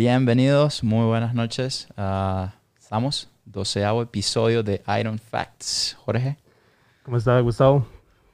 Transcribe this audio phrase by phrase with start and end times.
[0.00, 1.86] Bienvenidos, muy buenas noches.
[1.94, 2.46] Uh,
[2.78, 5.94] estamos, doceavo episodio de Iron Facts.
[6.06, 6.38] Jorge.
[7.02, 7.86] ¿Cómo está, Gustavo?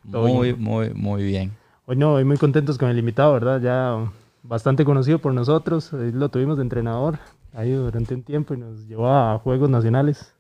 [0.05, 1.51] Muy, muy, muy bien.
[1.87, 3.61] Hoy no, hoy muy contentos con el invitado, ¿verdad?
[3.61, 4.13] Ya
[4.45, 5.93] bastante conocido por nosotros.
[5.93, 7.19] lo tuvimos de entrenador
[7.53, 10.35] ahí durante un tiempo y nos llevó a Juegos Nacionales.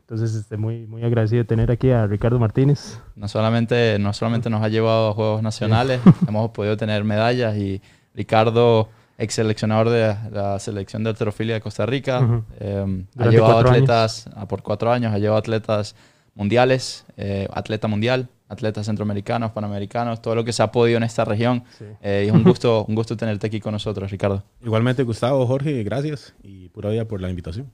[0.00, 2.98] Entonces, este, muy, muy agradecido de tener aquí a Ricardo Martínez.
[3.14, 7.80] No solamente, no solamente nos ha llevado a Juegos Nacionales, hemos podido tener medallas y
[8.12, 8.88] Ricardo,
[9.18, 14.46] ex seleccionador de la selección de alterofilia de Costa Rica, em, ha llevado atletas, ah,
[14.46, 15.94] por cuatro años, ha llevado atletas
[16.34, 21.24] mundiales, eh, atleta mundial, atletas centroamericanos, panamericanos, todo lo que se ha podido en esta
[21.24, 21.64] región.
[22.02, 24.42] Eh, y es un gusto, un gusto tenerte aquí con nosotros, Ricardo.
[24.62, 27.70] Igualmente, Gustavo, Jorge, gracias y pura vida por la invitación.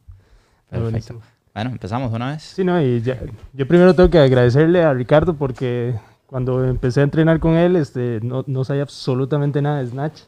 [0.69, 1.21] Perfecto.
[1.55, 2.43] Bueno, empezamos de una vez.
[2.43, 5.95] Sí, no, y yo primero tengo que agradecerle a Ricardo porque
[6.27, 10.21] cuando empecé a entrenar con él, este, no, no sabía absolutamente nada de Snatch.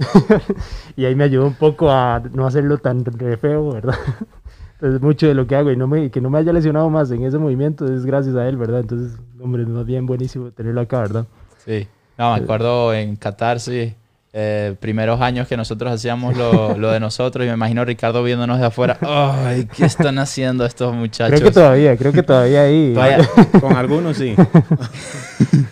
[0.96, 3.94] y ahí me ayudó un poco a no hacerlo tan re feo, ¿verdad?
[4.74, 7.10] Entonces, mucho de lo que hago y no me, que no me haya lesionado más
[7.10, 8.80] en ese movimiento es gracias a él, ¿verdad?
[8.80, 11.26] Entonces, hombre, más bien buenísimo tenerlo acá, ¿verdad?
[11.58, 11.86] Sí.
[12.16, 13.94] No, me eh, acuerdo en Qatar, sí,
[14.32, 18.60] eh, primeros años que nosotros hacíamos lo, lo, de nosotros y me imagino Ricardo viéndonos
[18.60, 18.96] de afuera.
[19.00, 21.40] ¡Ay, qué están haciendo estos muchachos!
[21.40, 22.94] Creo que todavía, creo que todavía ahí.
[23.60, 24.36] Con algunos sí.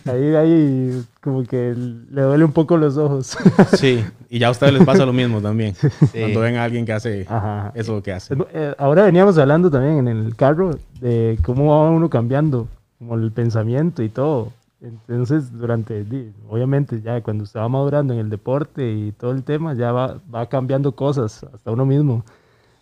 [0.07, 1.75] Ahí, ahí, como que
[2.11, 3.37] le duele un poco los ojos.
[3.77, 5.75] Sí, y ya a ustedes les pasa lo mismo también.
[6.13, 7.27] Cuando ven a alguien que hace
[7.75, 8.35] eso que hace.
[8.55, 12.67] Eh, ahora veníamos hablando también en el carro de cómo va uno cambiando,
[12.99, 16.07] como el pensamiento y todo entonces, durante,
[16.49, 20.21] obviamente, ya cuando usted va madurando en el deporte y todo el tema, ya va,
[20.33, 22.25] va cambiando cosas, hasta uno mismo.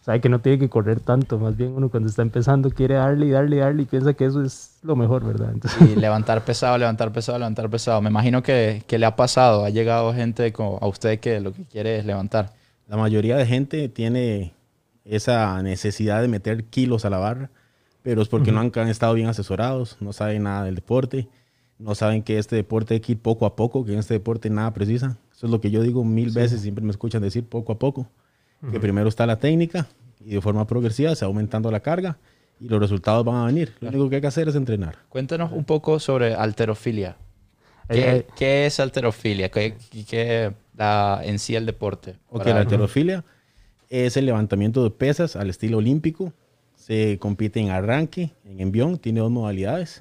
[0.02, 3.26] Sabe que no tiene que correr tanto, más bien uno cuando está empezando quiere darle
[3.26, 5.50] y darle y darle y piensa que eso es lo mejor, ¿verdad?
[5.52, 5.96] Entonces...
[5.96, 8.00] levantar pesado, levantar pesado, levantar pesado.
[8.02, 11.52] Me imagino que, que le ha pasado, ha llegado gente como a usted que lo
[11.52, 12.52] que quiere es levantar.
[12.86, 14.52] La mayoría de gente tiene
[15.04, 17.50] esa necesidad de meter kilos a la barra,
[18.02, 21.28] pero es porque no han, han estado bien asesorados, no saben nada del deporte
[21.78, 24.50] no saben que este deporte hay que ir poco a poco, que en este deporte
[24.50, 25.18] nada precisa.
[25.34, 28.08] Eso es lo que yo digo mil veces, siempre me escuchan decir poco a poco.
[28.70, 29.86] Que primero está la técnica
[30.24, 32.18] y de forma progresiva se va aumentando la carga
[32.58, 33.74] y los resultados van a venir.
[33.80, 34.96] Lo único que hay que hacer es entrenar.
[35.08, 37.16] Cuéntanos un poco sobre alterofilia.
[37.88, 39.50] ¿Qué, eh, ¿qué es alterofilia?
[39.50, 39.76] ¿Qué,
[40.08, 42.16] qué da en sí el deporte?
[42.30, 43.24] Ok, la alterofilia
[43.88, 46.32] es el levantamiento de pesas al estilo olímpico.
[46.74, 50.00] Se compite en arranque, en envión, tiene dos modalidades.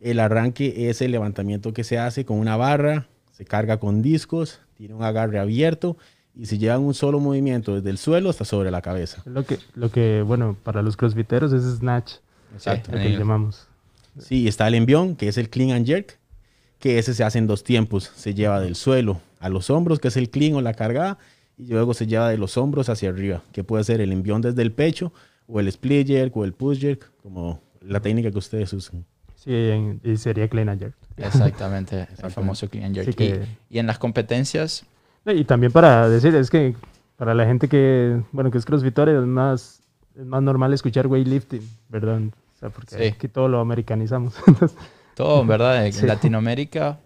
[0.00, 4.60] El arranque es el levantamiento que se hace con una barra, se carga con discos,
[4.76, 5.96] tiene un agarre abierto
[6.36, 9.22] y se lleva un solo movimiento desde el suelo hasta sobre la cabeza.
[9.26, 12.14] Lo que, lo que bueno, para los crossfiteros es snatch.
[12.54, 12.92] Exacto.
[12.92, 13.66] Lo que llamamos.
[14.18, 16.18] Sí, está el envión, que es el clean and jerk,
[16.78, 18.10] que ese se hace en dos tiempos.
[18.16, 21.18] Se lleva del suelo a los hombros, que es el clean o la cargada,
[21.56, 24.62] y luego se lleva de los hombros hacia arriba, que puede ser el envión desde
[24.62, 25.12] el pecho,
[25.46, 29.04] o el split jerk, o el push jerk, como la técnica que ustedes usan.
[29.38, 30.94] Sí, y sería clean and jerk.
[31.16, 33.20] Exactamente, el famoso clean and jerk.
[33.70, 34.84] y, en las competencias...
[35.24, 36.74] Y también para decir, es que
[37.16, 39.82] para la gente que, bueno, que es crossfitter es más,
[40.16, 42.20] es más normal escuchar weightlifting, ¿verdad?
[42.22, 44.34] O sea, porque aquí todo lo americanizamos.
[45.14, 45.86] todo, ¿verdad?
[45.86, 46.98] En Latinoamérica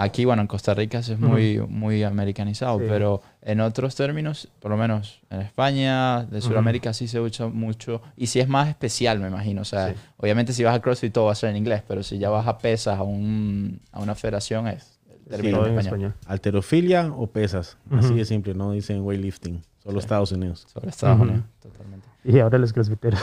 [0.00, 4.76] Aquí, bueno, en Costa Rica es muy, muy americanizado, pero en otros términos, por lo
[4.76, 8.00] menos en España, de Sudamérica sí se usa mucho.
[8.16, 9.62] Y sí es más especial, me imagino.
[9.62, 12.16] O sea, obviamente si vas a CrossFit todo va a ser en inglés, pero si
[12.16, 16.14] ya vas a pesas, a, un, a una federación, es el término en español.
[16.26, 17.76] Alterofilia o pesas.
[17.90, 19.64] Así de simple, no dicen weightlifting.
[19.82, 20.64] Solo Estados Unidos.
[20.72, 22.06] Solo Estados Unidos, totalmente.
[22.22, 23.20] Y ahora los crossfiteros.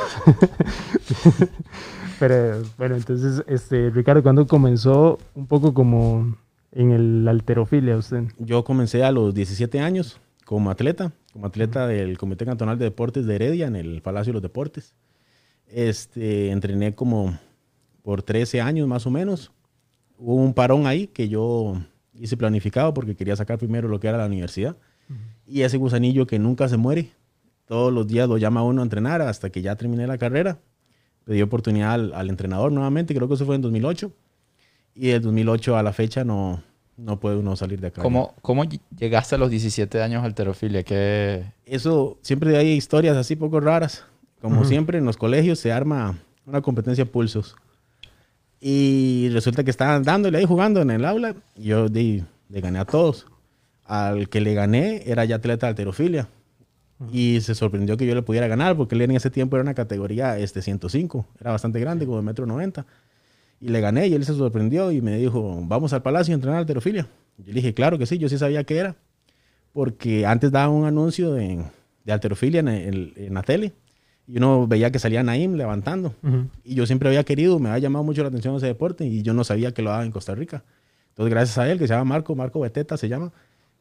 [2.20, 6.36] pero bueno, entonces, este, Ricardo, ¿cuándo comenzó un poco como
[6.76, 8.26] en el alterofilia usted?
[8.38, 13.26] Yo comencé a los 17 años como atleta, como atleta del Comité Cantonal de Deportes
[13.26, 14.94] de Heredia en el Palacio de los Deportes.
[15.68, 17.40] Este, entrené como
[18.04, 19.52] por 13 años más o menos.
[20.18, 21.82] Hubo un parón ahí que yo
[22.14, 24.78] hice planificado porque quería sacar primero lo que era la universidad.
[25.48, 27.12] Y ese gusanillo que nunca se muere,
[27.66, 30.60] todos los días lo llama uno a entrenar hasta que ya terminé la carrera.
[31.26, 34.12] Le di oportunidad al, al entrenador nuevamente, creo que eso fue en 2008
[34.96, 36.64] y del 2008 a la fecha no,
[36.98, 38.02] no puede uno salir de acá.
[38.02, 38.64] ¿Cómo, ¿Cómo
[38.98, 40.84] llegaste a los 17 años al alterofilia?
[40.84, 41.44] ¿Qué...
[41.66, 44.06] Eso, siempre hay historias así poco raras.
[44.42, 47.56] Como siempre en los colegios se arma una competencia pulsos.
[48.62, 51.36] Y resulta que estaban dándole ahí jugando en el aula.
[51.56, 53.26] Y yo le gané a todos.
[53.84, 56.28] Al que le gané era ya atleta de alterofilia.
[57.12, 59.74] Y se sorprendió que yo le pudiera ganar porque él en ese tiempo era una
[59.74, 61.26] categoría este, 105.
[61.42, 62.86] Era bastante grande, como de metro 90.
[63.66, 66.60] Y le gané y él se sorprendió y me dijo, vamos al palacio a entrenar
[66.60, 67.08] alterofilia.
[67.40, 68.96] Yo le dije, claro que sí, yo sí sabía que era.
[69.74, 71.66] Porque antes daban un anuncio en,
[72.04, 73.74] de alterofilia en, en, la tele.
[74.28, 76.14] Y uno veía que salía Naim levantando.
[76.64, 79.34] Y yo siempre había querido, me había llamado mucho la atención ese deporte y yo
[79.34, 80.64] no sabía que lo daba en Costa Rica.
[81.10, 83.32] Entonces, gracias a él, que se llama Marco, Marco Beteta se llama,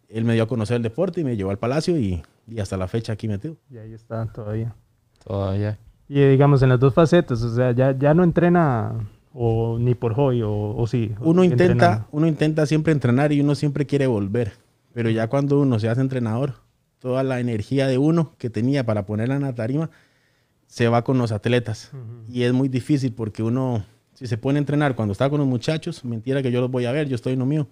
[0.08, 2.78] él me dio a conocer el deporte y me llevó al palacio y, y hasta
[2.78, 3.58] la fecha aquí metido.
[3.70, 4.74] Y ahí está todavía.
[5.22, 5.78] Todavía.
[6.08, 8.94] Y digamos, en las dos facetas, o sea, ya, ya no entrena
[9.34, 11.12] o ni por hoy o, o sí.
[11.20, 14.52] Uno intenta, uno intenta siempre entrenar y uno siempre quiere volver.
[14.94, 16.54] Pero ya cuando uno se hace entrenador,
[17.00, 19.90] toda la energía de uno que tenía para ponerla en la tarima
[20.66, 21.90] se va con los atletas.
[22.28, 23.84] Y es muy difícil porque uno
[24.14, 26.86] si se pone a entrenar cuando está con los muchachos, mentira que yo los voy
[26.86, 27.66] a ver, yo estoy en lo mío.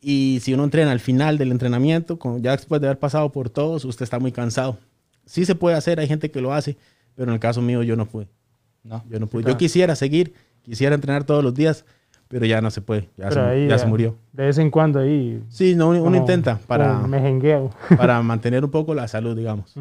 [0.00, 3.84] Y si uno entrena al final del entrenamiento, ya después de haber pasado por todos,
[3.84, 4.78] usted está muy cansado.
[5.26, 6.76] Sí se puede hacer, hay gente que lo hace,
[7.14, 8.28] pero en el caso mío yo no pude.
[8.82, 9.44] No, yo no pude.
[9.44, 11.84] Yo quisiera seguir, quisiera entrenar todos los días,
[12.28, 13.30] pero ya no se puede, ya,
[13.78, 14.16] se, murió.
[14.32, 15.42] De vez en cuando ahí.
[15.48, 17.02] Sí, no, uno, intenta para,
[17.96, 19.74] para mantener un poco la salud, digamos.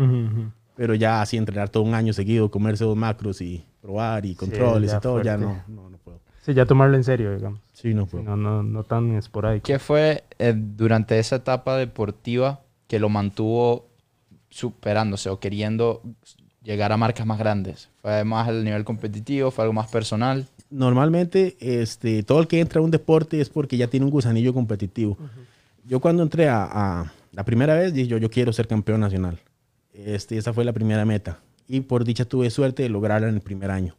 [0.76, 4.94] Pero ya así entrenar todo un año seguido, comerse dos macros y probar y controles
[4.94, 6.20] y todo, ya no, no, puedo.
[6.42, 7.60] Sí, ya tomarlo en serio, digamos.
[7.74, 8.24] Sí, no puedo.
[8.24, 9.66] no, no, no tan esporádico.
[9.66, 13.90] ¿Qué fue eh, durante esa etapa deportiva que lo mantuvo
[14.50, 16.02] superándose o queriendo
[16.64, 17.90] llegar a marcas más grandes?
[18.02, 19.52] ¿Fue más al nivel competitivo?
[19.52, 20.48] ¿Fue algo más personal?
[20.70, 24.54] Normalmente, este, todo el que entra a un deporte es porque ya tiene un gusanillo
[24.54, 25.18] competitivo.
[25.86, 29.40] Yo cuando entré a, a, la primera vez dije yo, yo quiero ser campeón nacional.
[29.94, 31.40] Este, esa fue la primera meta
[31.70, 33.96] y por dicha tuve suerte de lograrla en el primer año.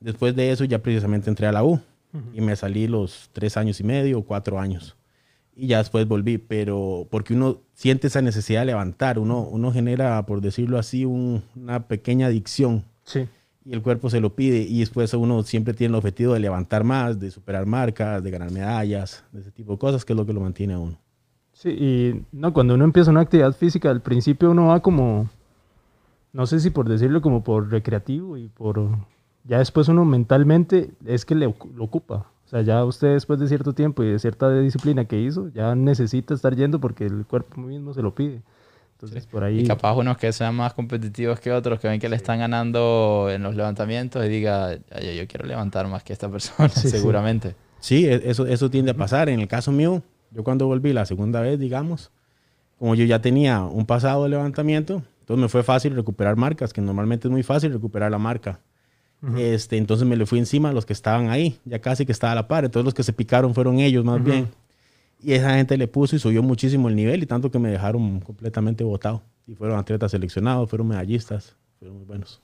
[0.00, 1.78] Después de eso ya precisamente entré a la U
[2.32, 4.96] y me salí los tres años y medio o cuatro años.
[5.54, 10.24] Y ya después volví, pero porque uno siente esa necesidad de levantar, uno, uno genera,
[10.24, 12.84] por decirlo así, una pequeña adicción.
[13.04, 13.26] Sí.
[13.66, 16.84] Y el cuerpo se lo pide y después uno siempre tiene el objetivo de levantar
[16.84, 20.24] más, de superar marcas, de ganar medallas, de ese tipo de cosas, que es lo
[20.24, 20.96] que lo mantiene a uno.
[21.52, 25.28] Sí, y no, cuando uno empieza una actividad física, al principio uno va como
[26.36, 28.90] no sé si por decirlo como por recreativo y por...
[29.44, 32.26] Ya después uno mentalmente es que le, lo ocupa.
[32.44, 35.74] O sea, ya usted después de cierto tiempo y de cierta disciplina que hizo, ya
[35.74, 38.42] necesita estar yendo porque el cuerpo mismo se lo pide.
[38.96, 39.60] Entonces, por ahí...
[39.60, 43.28] Y capaz unos que sean más competitivos que otros, que ven que le están ganando
[43.30, 47.54] en los levantamientos y diga, yo, quiero levantar más que esta persona, seguramente.
[47.78, 49.28] Sí, e, eso, eso tiende a pasar.
[49.28, 52.10] En el caso mío, yo cuando volví la segunda vez, digamos,
[52.78, 56.80] como yo ya tenía un pasado de levantamiento, entonces me fue fácil recuperar marcas, que
[56.80, 58.60] normalmente es muy fácil recuperar la marca.
[59.36, 62.32] este, entonces me le fui encima a los que estaban ahí, ya casi que estaba
[62.32, 62.64] a la par.
[62.64, 64.48] Entonces los que se picaron fueron ellos más bien.
[65.22, 68.20] Y esa gente le puso y subió muchísimo el nivel y tanto que me dejaron
[68.20, 69.22] completamente botado.
[69.46, 72.40] Y fueron atletas seleccionados, fueron medallistas, fueron muy buenos.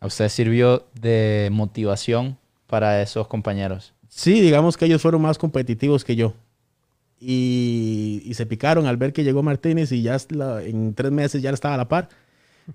[0.00, 2.36] ¿A usted sirvió de motivación
[2.66, 3.94] para esos compañeros?
[4.08, 6.34] Sí, digamos que ellos fueron más competitivos que yo.
[7.18, 10.16] Y, y se picaron al ver que llegó Martínez y ya
[10.64, 12.08] en tres meses ya estaba a la par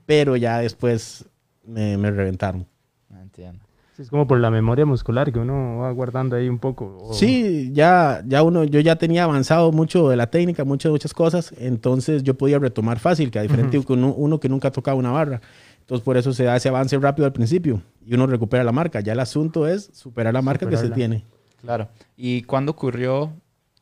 [0.05, 1.25] pero ya después
[1.65, 2.65] me, me reventaron.
[3.11, 3.63] Ah, entiendo.
[3.99, 7.09] Es como por la memoria muscular que uno va guardando ahí un poco.
[7.13, 11.53] Sí, ya, ya uno, yo ya tenía avanzado mucho de la técnica, muchas, muchas cosas,
[11.57, 15.11] entonces yo podía retomar fácil, que a diferente de uno, que nunca ha tocado una
[15.11, 15.41] barra.
[15.79, 18.99] Entonces por eso se da ese avance rápido al principio y uno recupera la marca.
[18.99, 21.23] Ya el asunto es superar la marca que se tiene.
[21.61, 21.87] Claro.
[22.15, 23.31] ¿Y cuándo ocurrió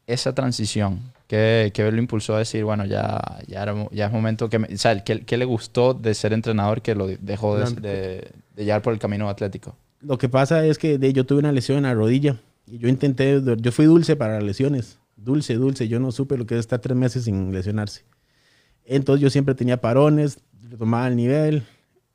[0.08, 1.02] esa transición?
[1.28, 4.58] ¿Qué, qué lo impulsó a decir, bueno, ya, ya, ya es momento que...
[4.58, 8.84] o sea, ¿qué, ¿qué, le gustó de ser entrenador que lo dejó de, de, llevar
[8.84, 9.76] por el camino atlético?
[10.06, 12.88] Lo que pasa es que de, yo tuve una lesión en la rodilla y yo
[12.88, 16.80] intenté, yo fui dulce para lesiones, dulce, dulce, yo no supe lo que es estar
[16.80, 18.04] tres meses sin lesionarse.
[18.86, 21.64] Entonces yo siempre tenía parones, retomaba el nivel,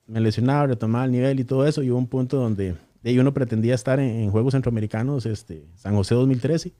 [0.07, 1.83] me lesionaba, retomaba el nivel y todo eso.
[1.83, 5.95] Y hubo un punto donde de uno pretendía estar en, en Juegos Centroamericanos, este, San
[5.95, 6.73] José 2013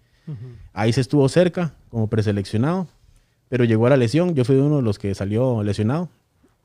[0.73, 2.89] Ahí se estuvo cerca como preseleccionado,
[3.49, 4.35] pero llegó a la lesión.
[4.35, 6.09] Yo fui uno de los que salió lesionado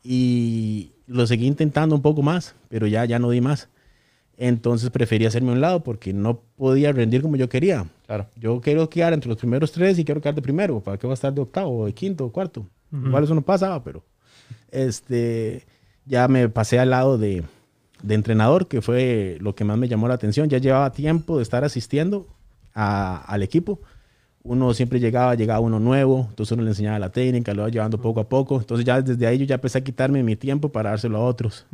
[0.03, 3.69] y lo seguí intentando un poco más, pero ya, ya no di más.
[4.37, 7.85] Entonces preferí hacerme a un lado porque no podía rendir como yo quería.
[8.05, 8.27] Claro.
[8.35, 10.79] Yo quiero quedar entre los primeros tres y quiero quedar de primero.
[10.81, 12.65] ¿Para qué va a estar de octavo, de quinto, cuarto?
[12.91, 14.03] Igual eso no pasaba, pero
[14.71, 15.65] este,
[16.05, 17.43] ya me pasé al lado de,
[18.01, 20.49] de entrenador, que fue lo que más me llamó la atención.
[20.49, 22.27] Ya llevaba tiempo de estar asistiendo
[22.73, 23.79] al equipo.
[24.43, 27.99] Uno siempre llegaba, llegaba uno nuevo, entonces uno le enseñaba la técnica, lo iba llevando
[27.99, 28.59] poco a poco.
[28.59, 31.65] Entonces ya desde ahí yo ya empecé a quitarme mi tiempo para dárselo a otros.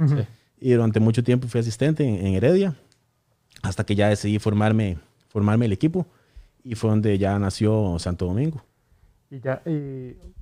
[0.61, 2.75] Y durante mucho tiempo fui asistente en, Heredia,
[3.61, 6.05] hasta que ya decidí formarme, formarme el equipo.
[6.63, 8.63] Y fue donde ya nació Santo Domingo.
[9.29, 9.61] Y ya,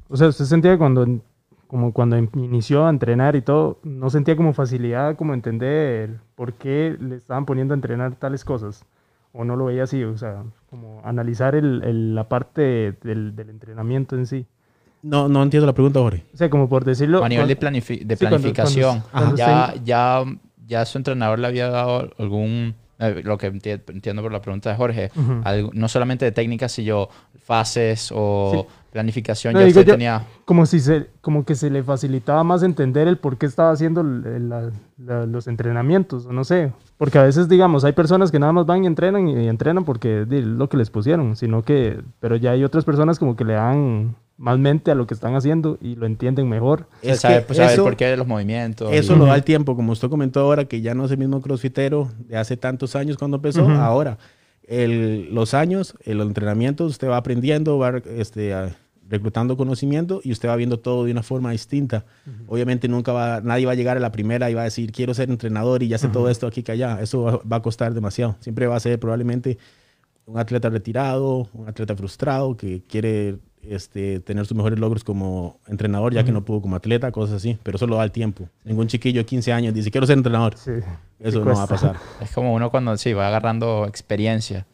[0.09, 1.21] o sea, usted sentía cuando,
[1.65, 6.95] como cuando inició a entrenar y todo, no sentía como facilidad, como entender por qué
[6.99, 8.85] le estaban poniendo a entrenar tales cosas
[9.33, 13.49] o no lo veía así, o sea, como analizar el, el, la parte del, del,
[13.49, 14.47] entrenamiento en sí.
[15.01, 16.25] No, no entiendo la pregunta, Jorge.
[16.34, 17.24] O sea, como por decirlo...
[17.24, 19.03] A nivel de, planificación,
[19.36, 20.24] ya, ya,
[20.68, 22.75] ya su entrenador le había dado algún...
[23.01, 25.10] Eh, lo que entiendo por la pregunta de Jorge,
[25.74, 27.08] no solamente de técnicas, sino
[27.39, 30.25] fases o planificación ya usted tenía...
[30.46, 34.03] Como, si se, como que se le facilitaba más entender el por qué estaba haciendo
[34.03, 36.74] los entrenamientos, no sé.
[36.98, 40.24] Porque a veces, digamos, hay personas que nada más van y entrenan y, entrenan porque
[40.24, 42.01] es lo que les pusieron, sino que...
[42.20, 45.36] Pero ya hay otras personas como que le dan más mente a lo que están
[45.36, 46.88] haciendo y lo entienden mejor.
[47.03, 48.91] Es saber, pues, saber por qué de los movimientos.
[48.91, 51.41] Eso lo da el tiempo, como usted comentó ahora, que ya no es el mismo
[51.41, 54.17] crossfitero de hace tantos años cuando empezó, ahora
[54.69, 58.53] el, los años, el entrenamiento, usted va aprendiendo, va este,
[59.10, 62.05] reclutando conocimiento y usted va viendo todo de una forma distinta.
[62.48, 65.15] Obviamente nunca va, nadie va a llegar a la primera y va a decir, quiero
[65.15, 67.00] ser entrenador y ya sé todo esto aquí que allá.
[67.01, 68.36] Eso va, a costar demasiado.
[68.41, 69.58] Siempre va a ser probablemente
[70.27, 76.13] un atleta retirado, un atleta frustrado que quiere este, tener sus mejores logros como entrenador,
[76.13, 77.58] ya que no pudo como atleta, cosas así.
[77.63, 78.48] Pero eso lo da el tiempo.
[78.63, 80.56] Ningún chiquillo de 15 años dice, quiero ser entrenador.
[81.20, 81.98] eso no va a pasar.
[82.22, 84.66] Es como uno cuando sí, va agarrando experiencia.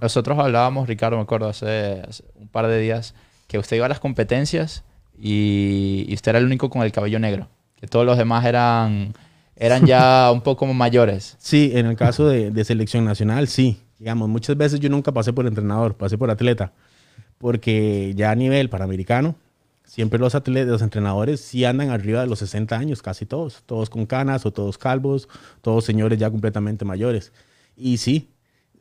[0.00, 2.00] Nosotros hablábamos, Ricardo, me acuerdo, hace,
[2.36, 3.16] un par de días,
[3.48, 4.84] que usted iba a las competencias
[5.18, 7.48] y, usted era el único con el cabello negro.
[7.74, 9.12] Que todos los demás eran,
[9.56, 11.34] eran ya un poco mayores.
[11.40, 13.80] Sí, en el caso de, de selección nacional, sí.
[13.98, 16.72] Digamos, muchas veces yo nunca pasé por entrenador, pasé por atleta
[17.38, 19.34] porque ya a nivel panamericano,
[19.84, 23.90] siempre los atletas, los entrenadores sí andan arriba de los 60 años, casi todos, todos
[23.90, 25.28] con canas o todos calvos,
[25.62, 27.32] todos señores ya completamente mayores.
[27.76, 28.28] Y sí,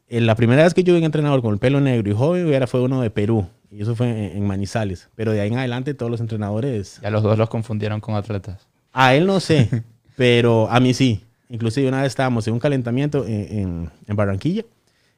[0.09, 2.67] la primera vez que yo vi un entrenador con el pelo negro y joven era,
[2.67, 6.11] fue uno de Perú, y eso fue en, Manizales, pero de ahí en adelante todos
[6.11, 6.99] los entrenadores...
[7.01, 8.67] Ya los dos los confundieron con atletas.
[8.93, 9.83] A él no sé,
[10.15, 11.21] pero a mí sí.
[11.49, 14.63] Inclusive una vez estábamos en un calentamiento en, Barranquilla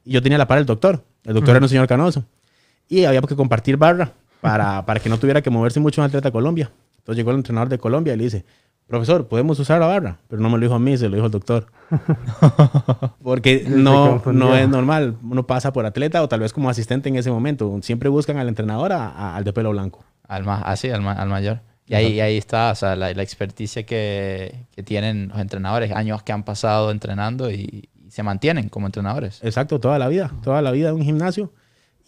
[0.03, 1.03] y yo tenía la par del doctor.
[1.23, 2.25] El doctor era un señor canoso
[2.89, 6.31] y había que compartir barra para, para que no tuviera que moverse mucho un atleta
[6.31, 6.71] Colombia.
[6.97, 8.45] Entonces llegó el entrenador de Colombia y le dice,
[8.87, 11.25] profesor, podemos usar la barra, pero no me lo dijo a mí, se lo dijo
[11.27, 11.67] el doctor.
[13.23, 17.15] Porque no, no es normal, uno pasa por atleta o tal vez como asistente en
[17.15, 20.03] ese momento, siempre buscan al entrenador al de pelo blanco.
[20.27, 21.61] Al más, así, al, al mayor.
[21.85, 26.21] Y ahí, ahí está, o sea, la, la experticia que, que, tienen los entrenadores, años
[26.21, 29.39] que han pasado entrenando y, y, se mantienen como entrenadores.
[29.41, 31.51] Exacto, toda la vida, toda la vida en un gimnasio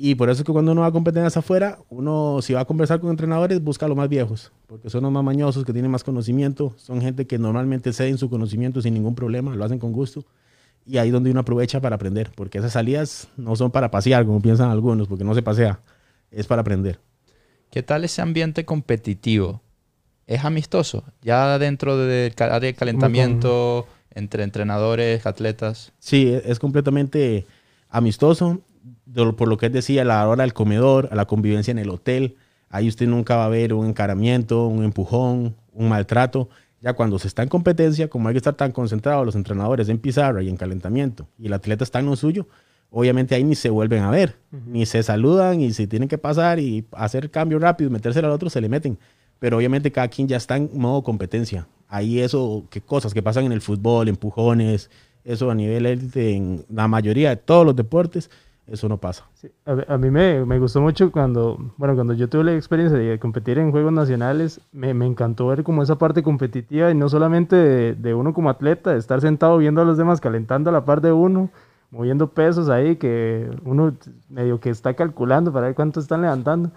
[0.02, 2.66] y por eso es que cuando uno va a competencias afuera, uno si va a
[2.66, 5.92] conversar con entrenadores, busca a los más viejos, porque son los más mañosos, que tienen
[5.92, 9.92] más conocimiento, son gente que normalmente ceden su conocimiento sin ningún problema, lo hacen con
[9.92, 10.26] gusto.
[10.86, 14.26] Y ahí es donde uno aprovecha para aprender, porque esas salidas no son para pasear,
[14.26, 15.82] como piensan algunos, porque no se pasea,
[16.32, 17.02] es para aprender.
[17.70, 19.62] ¿Qué tal ese ambiente competitivo?
[20.28, 21.04] ¿Es amistoso?
[21.24, 25.92] Ya dentro del área de calentamiento, entre entrenadores, atletas.
[26.00, 27.46] Sí, es completamente
[27.90, 28.62] amistoso
[29.38, 32.36] por lo que él decía, la hora del comedor, a la convivencia en el hotel,
[32.70, 36.50] ahí usted nunca va a ver un encaramiento, un empujón, un maltrato.
[36.82, 39.98] Ya cuando se está en competencia, como hay que estar tan concentrados los entrenadores en
[39.98, 42.48] pizarra y en calentamiento, y el atleta está en lo suyo,
[42.90, 46.60] obviamente ahí ni se vuelven a ver, ni se saludan, y si tienen que pasar
[46.60, 48.98] y hacer cambio rápido y meterse al otro, se le meten.
[49.40, 51.68] Pero obviamente cada quien ya está en modo competencia.
[51.88, 54.90] Ahí eso, cosas que pasan en el fútbol, empujones,
[55.24, 58.30] eso a nivel élite en la mayoría de todos los deportes,
[58.72, 59.26] eso no pasa.
[59.66, 63.58] a, mí me, me, gustó mucho cuando, bueno, cuando yo tuve la experiencia de competir
[63.58, 67.56] en Juegos Nacionales, me, me encantó ver como esa parte competitiva y no solamente
[67.96, 71.02] de, uno como atleta, de estar sentado viendo a los demás calentando a la par
[71.02, 71.50] de uno,
[71.92, 73.94] moviendo pesos ahí, que uno
[74.30, 76.72] medio que está calculando para ver cuánto están levantando,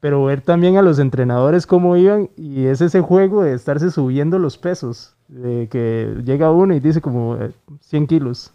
[0.00, 4.38] pero ver también a los entrenadores cómo iban y es ese juego de estarse subiendo
[4.38, 7.36] los pesos, de que llega uno y dice como
[7.80, 8.52] 100 eh, kilos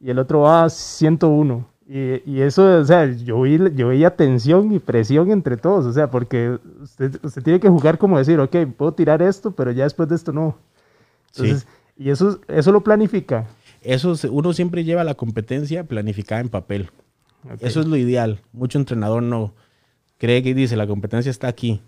[0.00, 4.72] y el otro va a 101 y, eso, o sea, yo, vi, yo veía tensión
[4.72, 8.56] y presión entre todos, o sea, porque usted, usted tiene que jugar como decir, ok,
[8.74, 10.56] puedo tirar esto, pero ya después de esto no.
[11.28, 11.66] Entonces,
[11.98, 13.46] y eso, eso lo planifica.
[13.82, 16.88] Eso, uno siempre lleva la competencia planificada en papel.
[17.60, 18.40] Eso es lo ideal.
[18.52, 19.52] Mucho entrenador no
[20.16, 21.82] cree que dice, la competencia está aquí.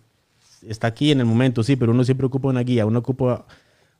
[0.69, 2.85] Está aquí en el momento, sí, pero uno siempre ocupa una guía.
[2.85, 3.47] Uno, ocupa,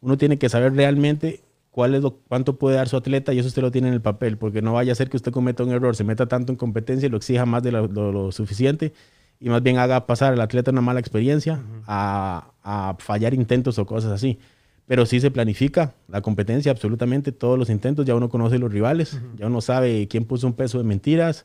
[0.03, 1.41] uno tiene que saber realmente
[1.75, 4.01] cuál es lo, cuánto puede dar su atleta y eso usted lo tiene en el
[4.01, 6.57] papel, porque no vaya a ser que usted cometa un error, se meta tanto en
[6.57, 8.93] competencia y lo exija más de lo, suficiente
[9.41, 13.87] y más bien haga pasar al atleta una mala experiencia a, a, fallar intentos o
[13.87, 14.39] cosas así.
[14.87, 19.21] Pero sí se planifica la competencia, absolutamente todos los intentos, ya uno conoce los rivales,
[19.35, 21.45] ya uno sabe quién puso un peso de mentiras,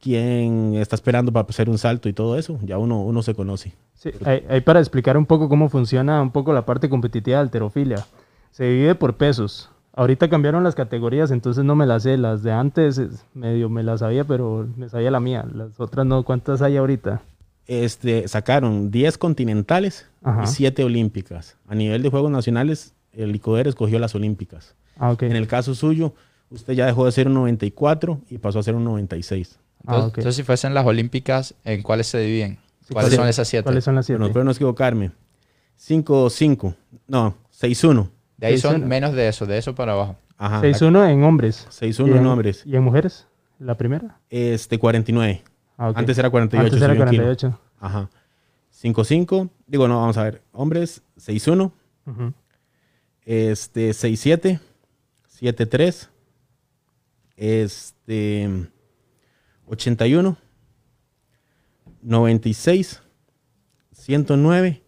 [0.00, 3.74] quién está esperando para hacer un salto y todo eso, ya uno, uno se conoce.
[3.92, 8.06] Sí, ahí para explicar un poco cómo funciona un poco la parte competitiva de alterofilia
[8.56, 9.68] se divide por pesos.
[9.92, 12.16] Ahorita cambiaron las categorías, entonces no me las sé.
[12.16, 12.98] Las de antes
[13.34, 15.44] medio me las sabía, pero me sabía la mía.
[15.52, 16.22] Las otras no.
[16.22, 17.20] ¿Cuántas hay ahorita?
[17.66, 20.44] este, sacaron 10 continentales Ajá.
[20.44, 21.56] y 7 olímpicas.
[21.68, 24.74] A nivel de Juegos Nacionales, el ICODER escogió las olímpicas.
[24.96, 25.24] Ah, ok.
[25.24, 26.14] En el caso suyo,
[26.50, 29.58] usted ya dejó de ser un 94 y pasó a ser un 96.
[29.58, 30.18] Ah, Entonces, ok.
[30.18, 32.54] entonces, si fuesen las olímpicas, ¿en cuáles se dividen?
[32.90, 33.64] ¿Cuáles ¿cuáles- son esas siete?
[33.64, 34.18] ¿Cuáles son las siete?
[34.18, 35.10] Bueno, espero no equivocarme.
[35.76, 36.74] 5-5.
[37.08, 38.08] No, 6-1.
[38.36, 38.86] De ahí son 6-1.
[38.86, 40.16] menos de eso, de eso para abajo.
[40.36, 40.60] Ajá.
[40.60, 41.66] 6-1 en hombres.
[41.70, 42.62] 6-1 ¿Y en hombres.
[42.66, 43.26] ¿Y en mujeres?
[43.58, 44.20] ¿La primera?
[44.28, 45.42] Este, 49.
[45.78, 45.98] Ah, ok.
[45.98, 46.66] Antes era 48.
[46.66, 47.22] Antes era subió un kilo.
[47.24, 47.60] 48.
[47.80, 48.10] Ajá.
[48.82, 49.48] 5-5.
[49.66, 50.42] Digo, no, vamos a ver.
[50.52, 51.72] Hombres, 6-1.
[52.06, 52.32] Ujú.
[53.24, 54.60] Este, 6-7.
[55.40, 56.08] 7-3.
[57.36, 58.68] Este,
[59.66, 60.36] 81.
[62.02, 63.02] 96.
[63.92, 64.82] 109.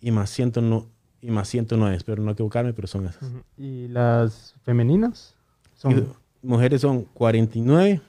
[0.00, 0.91] Y más 109.
[1.22, 1.96] Y más 109.
[1.96, 3.30] Espero no equivocarme, pero son esas.
[3.56, 5.34] ¿Y las femeninas?
[5.76, 5.92] Son...
[5.98, 6.04] Y
[6.46, 8.00] mujeres son 49.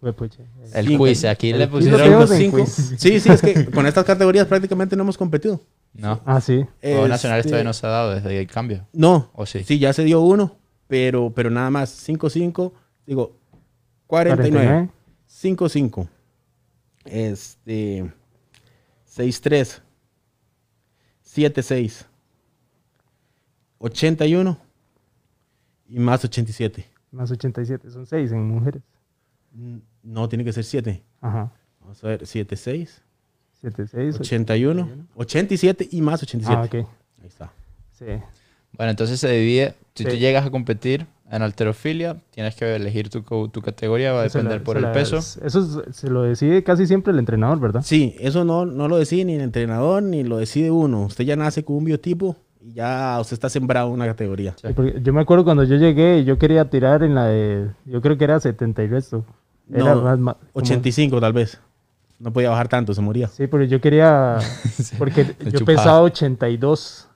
[0.00, 0.42] Hue pucha.
[0.74, 1.04] El Cinco.
[1.04, 2.00] quiz, aquí El le pusieron...
[2.00, 2.56] tenemos en cinco.
[2.58, 2.94] quiz.
[2.98, 5.60] Sí, sí, es que con estas categorías prácticamente no hemos competido.
[5.94, 6.64] No, Ah, sí.
[6.80, 8.86] Juegos Nacionales Este, todavía no se ha dado desde el cambio.
[8.92, 9.62] No, ¿O sí?
[9.64, 10.56] sí, ya se dio uno,
[10.88, 12.72] pero, pero nada más 5-5,
[13.06, 13.36] digo
[14.06, 14.88] 49,
[15.28, 16.08] 5-5,
[17.04, 18.10] este
[19.14, 19.80] 6-3,
[21.24, 22.06] 7-6,
[23.82, 24.56] 81
[25.88, 26.86] y más 87.
[27.10, 27.90] Más 87.
[27.90, 28.82] Son 6 en mujeres.
[30.02, 31.02] No, tiene que ser 7.
[31.20, 31.52] Ajá.
[31.80, 32.88] Vamos a ver, 7-6,
[33.60, 34.20] 7, 6.
[34.20, 36.56] 81, 87 y más 87.
[36.56, 36.88] Ah, ok.
[37.20, 37.52] Ahí está.
[37.92, 38.06] Sí.
[38.76, 39.74] Bueno, entonces se divide.
[39.94, 40.10] Si Sí.
[40.10, 44.58] tú llegas a competir en alterofilia, tienes que elegir tu, tu categoría, va a depender
[44.60, 45.18] la- por el la- peso.
[45.18, 47.82] Eso es- se lo decide casi siempre el entrenador, ¿verdad?
[47.82, 51.02] Sí, eso no, no lo decide ni el entrenador ni lo decide uno.
[51.06, 54.54] Usted ya nace con un biotipo y ya usted está sembrado en una categoría.
[54.60, 54.68] Sí.
[55.02, 57.70] Yo me acuerdo cuando yo llegué yo quería tirar en la de.
[57.86, 59.24] Yo creo que era 70 y resto.
[59.72, 61.60] Era No, más, más- como- 85 tal vez.
[62.18, 63.26] No podía bajar tanto, se moría.
[63.28, 64.38] Sí, pero yo quería.
[64.98, 65.66] Porque yo chupaba.
[65.78, 67.08] pesaba 82.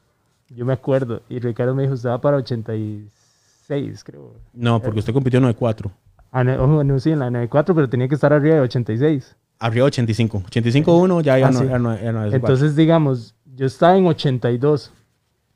[0.51, 1.23] Yo me acuerdo.
[1.29, 4.35] Y Ricardo me dijo, usted va para 86, creo.
[4.53, 5.91] No, porque usted compitió en 94.
[6.31, 9.35] Ah, no, no, sí, en la 94, pero tenía que estar arriba de 86.
[9.59, 10.43] Arriba de 85.
[10.51, 11.67] 85-1 ya, ya Ah, no, sí.
[11.67, 11.79] ya
[12.13, 14.93] no, es Entonces, digamos, yo estaba en 82.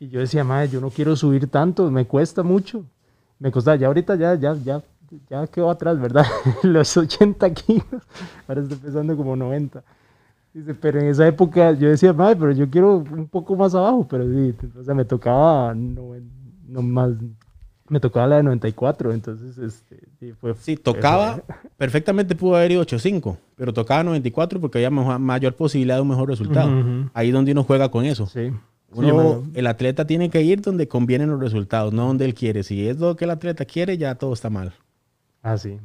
[0.00, 2.84] Y yo decía, madre, yo no quiero subir tanto, me cuesta mucho.
[3.38, 4.82] Me costaba, ya ahorita ya, ya, ya,
[5.28, 6.24] ya quedó atrás, ¿verdad?
[6.62, 7.84] Los 80 kilos.
[8.48, 9.82] Ahora estoy pesando como 90.
[10.52, 14.06] Dice, pero en esa época yo decía, madre, pero yo quiero un poco más abajo.
[14.08, 16.14] Pero sí, o sea, me tocaba, no,
[16.66, 17.10] no más,
[17.88, 19.12] me tocaba la de 94.
[19.12, 20.54] Entonces, este, sí, fue.
[20.54, 21.42] Sí, tocaba,
[21.76, 26.08] perfectamente pudo haber ido 8-5, pero tocaba 94 porque había mejor- mayor posibilidad de un
[26.08, 26.68] mejor resultado.
[26.68, 27.10] Ujú, ujú.
[27.14, 28.26] Ahí donde uno juega con eso.
[28.26, 28.50] Sí.
[28.92, 32.62] Uno, el atleta tiene que ir donde convienen los resultados, no donde él quiere.
[32.62, 34.72] Si es lo que el atleta quiere, ya todo está mal.
[35.42, 35.78] Ah, sí.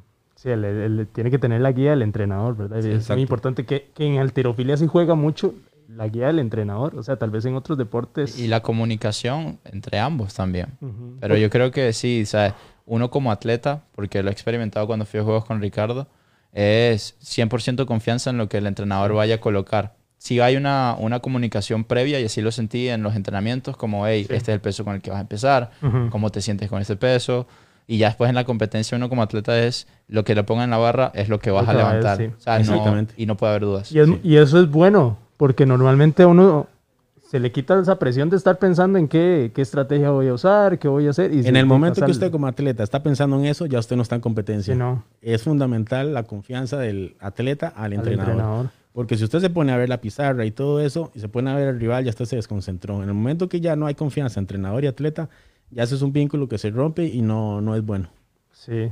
[0.44, 2.82] El- tiene que tener la guía del entrenador, ¿verdad?
[2.82, 3.14] Sí, es exacto.
[3.14, 5.56] muy importante que, que en alterofilia sí juega mucho
[5.88, 6.96] la guía del entrenador.
[6.96, 8.38] O sea, tal vez en otros deportes.
[8.40, 10.68] Y la comunicación entre ambos también.
[11.20, 12.54] Pero yo creo que sí, ¿sabes?
[12.86, 16.08] Uno como atleta, porque lo he experimentado cuando fui a juegos con Ricardo,
[16.54, 19.96] es 100% confianza en lo que el entrenador vaya a colocar.
[20.18, 24.22] Si hay una, una comunicación previa, y así lo sentí en los entrenamientos, como, hey,
[24.30, 26.10] este es el peso con el que vas a empezar, Ujú.
[26.10, 27.48] cómo te sientes con este peso.
[27.88, 30.72] Y ya después en la competencia uno como atleta es lo que le ponga en
[30.72, 32.18] la barra es lo que vas Lo a va a levantar.
[32.18, 32.34] decir.
[32.36, 33.14] O sea, no- Exactamente.
[33.18, 33.92] y no puede haber dudas.
[33.92, 34.20] Y, es- Sí.
[34.24, 36.68] y eso es bueno, porque normalmente uno
[37.28, 40.78] se le quita esa presión de estar pensando en qué, qué estrategia voy a usar,
[40.80, 41.34] qué voy a hacer.
[41.34, 44.04] Y En el momento que usted como atleta está pensando en eso, ya usted no
[44.04, 44.74] está en competencia.
[44.74, 48.32] Sí, no, Es fundamental la confianza del atleta al al entrenador.
[48.32, 48.70] entrenador.
[48.94, 51.50] Porque si usted se pone a ver la pizarra y todo eso, y se pone
[51.52, 53.04] a ver al rival, ya usted se desconcentró.
[53.04, 55.28] En el momento que ya no hay confianza entrenador y atleta,
[55.72, 58.08] ya eso es un vínculo que se rompe y no, no es bueno.
[58.54, 58.90] Sí.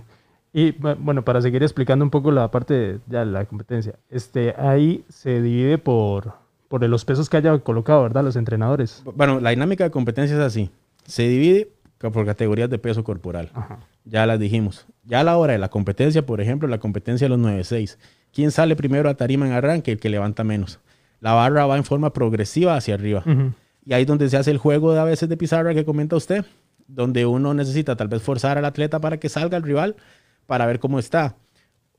[0.52, 4.54] Y bu- bueno, para seguir explicando un poco la parte de ya, la competencia, este,
[4.58, 6.34] ahí se divide por,
[6.74, 8.24] por los pesos que haya colocado, ¿verdad?
[8.24, 9.04] Los entrenadores.
[9.06, 10.72] Bueno, la dinámica de competencia es así.
[11.06, 13.52] Se divide por categorías de peso corporal.
[13.54, 13.78] Ajá.
[14.06, 14.88] Ya las dijimos.
[15.04, 17.98] Ya a la hora de la competencia, por ejemplo, la competencia de los 9-6.
[18.34, 19.92] ¿Quién sale primero a tarima en arranque?
[19.92, 20.80] El que levanta menos.
[21.20, 23.24] La barra va en forma progresiva hacia arriba.
[23.86, 26.16] Y ahí es donde se hace el juego de a veces de pizarra que comenta
[26.16, 26.44] usted,
[26.88, 29.96] donde uno necesita tal vez forzar al atleta para que salga el rival
[30.48, 31.36] para ver cómo está.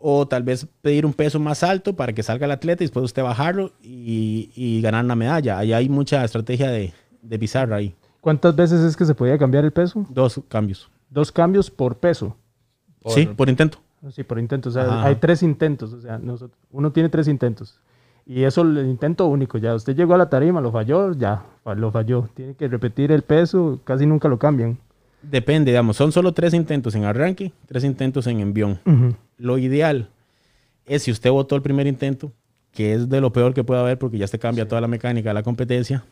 [0.06, 3.04] O tal vez pedir un peso más alto para que salga el atleta y después
[3.04, 5.56] usted bajarlo y, y ganar una medalla.
[5.58, 7.94] Ahí hay mucha estrategia de, de pizarra ahí.
[8.20, 10.04] ¿Cuántas veces es que se podía cambiar el peso?
[10.10, 10.90] Dos cambios.
[11.08, 12.36] Dos cambios por peso.
[13.02, 13.78] Por- Sí, por intento.
[14.10, 14.68] Sí, por intento.
[14.68, 15.04] O sea, Ajá.
[15.06, 15.94] hay tres intentos.
[15.94, 17.80] O sea, nosotros- uno tiene tres intentos.
[18.26, 19.56] Y eso el intento único.
[19.56, 21.44] Ya usted llegó a la tarima, lo falló, ya,
[21.76, 22.28] lo falló.
[22.34, 24.76] Tiene que repetir el peso, casi nunca lo cambian.
[25.30, 28.78] Depende, digamos, son solo tres intentos en arranque, tres intentos en envión.
[29.36, 30.08] Lo ideal
[30.86, 32.32] es si usted votó el primer intento,
[32.72, 35.30] que es de lo peor que puede haber porque ya se cambia toda la mecánica
[35.30, 36.04] de la competencia,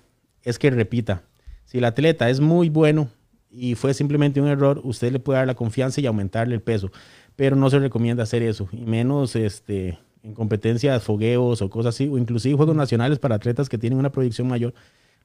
[0.42, 1.22] es que repita.
[1.64, 3.08] Si el atleta es muy bueno
[3.50, 6.90] y fue simplemente un error, usted le puede dar la confianza y aumentarle el peso,
[7.36, 12.08] pero no se recomienda hacer eso, y menos este, en competencias, fogueos o cosas así,
[12.08, 14.72] o inclusive juegos nacionales para atletas que tienen una proyección mayor.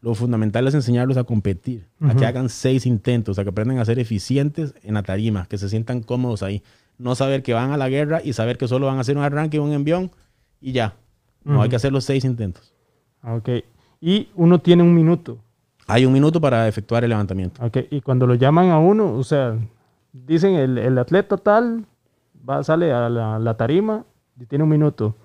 [0.02, 3.86] Lo fundamental es enseñarlos a competir, a que hagan seis intentos, a que aprendan a
[3.86, 6.64] ser eficientes en la tarima, que se sientan cómodos ahí.
[6.98, 9.24] No saber que van a la guerra y saber que solo van a hacer un
[9.24, 10.12] arranque, un envión
[10.62, 10.96] y ya.
[11.44, 12.74] No, hay que hacer los seis intentos.
[13.22, 13.50] Ah, ok.
[14.02, 15.40] Y uno tiene un minuto.
[15.88, 17.64] Hay un minuto para efectuar el levantamiento.
[17.66, 17.78] Ok.
[17.90, 19.58] Y cuando lo llaman a uno, o sea,
[20.12, 21.86] dicen el, atleta tal,
[22.48, 24.06] va, sale a la, tarima
[24.40, 25.16] y tiene un minuto.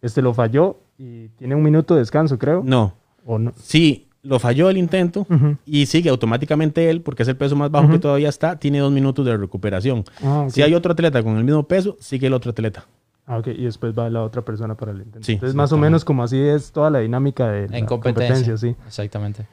[0.00, 2.62] Este lo falló y tiene un minuto de descanso, creo.
[2.64, 2.94] No.
[3.26, 3.52] ¿O no?
[3.60, 5.26] Sí, lo falló el intento
[5.66, 8.92] y sigue automáticamente él, porque es el peso más bajo que todavía está, tiene dos
[8.92, 10.04] minutos de recuperación.
[10.22, 12.86] Ah, si hay otro atleta con el mismo peso, sigue el otro atleta.
[13.26, 15.30] Ah, ok, y después va la otra persona para el intento.
[15.30, 18.74] Entonces, más o menos como así es toda la dinámica de en competencia, sí.
[18.86, 19.46] Exactamente.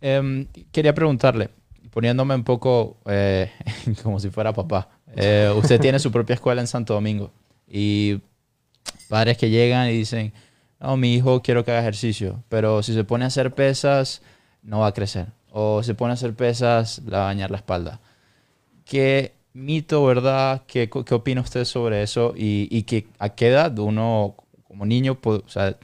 [0.00, 1.50] Em, quería preguntarle,
[1.90, 3.50] poniéndome un poco eh,
[4.02, 4.88] como si fuera papá.
[5.14, 7.30] Eh, usted tiene su propia escuela en Santo Domingo
[7.66, 8.20] y
[9.08, 10.32] padres que llegan y dicen,
[10.80, 14.22] no, mi hijo quiero que haga ejercicio, pero si se pone a hacer pesas,
[14.62, 15.26] no va a crecer.
[15.50, 18.00] O se pone a hacer pesas, le va a dañar la espalda.
[18.84, 20.62] ¿Qué mito, verdad?
[20.66, 22.32] ¿Qué, qué opina usted sobre eso?
[22.36, 24.36] Y, y que, a qué edad uno,
[24.66, 25.76] como niño, o sea,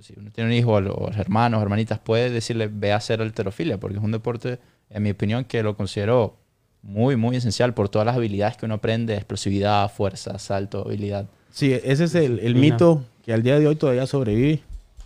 [0.00, 3.80] si uno tiene un hijo, a los hermanos, hermanitas, puede decirle, ve a hacer alterofilia,
[3.80, 4.58] porque es un deporte,
[4.90, 6.36] en mi opinión, que lo considero
[6.82, 11.26] muy, muy esencial por todas las habilidades que uno aprende, explosividad, fuerza, salto, habilidad.
[11.50, 14.60] Sí, ese es el, el mito que al día de hoy todavía sobrevive,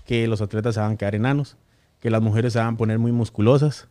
[0.06, 1.56] que los atletas se van a quedar enanos,
[2.00, 3.88] que las mujeres se van a poner muy musculosas,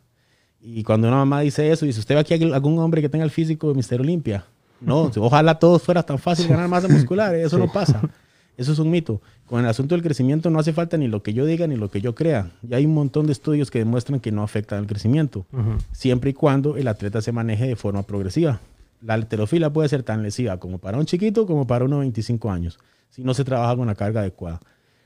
[0.62, 3.32] y cuando una mamá dice eso, dice, ¿usted ve aquí algún hombre que tenga el
[3.32, 4.46] físico de Mister Olimpia?
[4.82, 7.44] No, ojalá todos fuera tan fácil ganar masa muscular, ¿eh?
[7.44, 8.02] eso no pasa.
[8.58, 9.22] Eso es un mito.
[9.46, 11.92] Con el asunto del crecimiento no hace falta ni lo que yo diga ni lo
[11.92, 12.50] que yo crea.
[12.64, 15.46] Ya hay un montón de estudios que demuestran que no afecta al crecimiento,
[15.92, 18.60] siempre y cuando el atleta se maneje de forma progresiva.
[19.00, 22.50] La alterofila puede ser tan lesiva como para un chiquito como para uno de 25
[22.50, 24.60] años, si no se trabaja con la carga adecuada.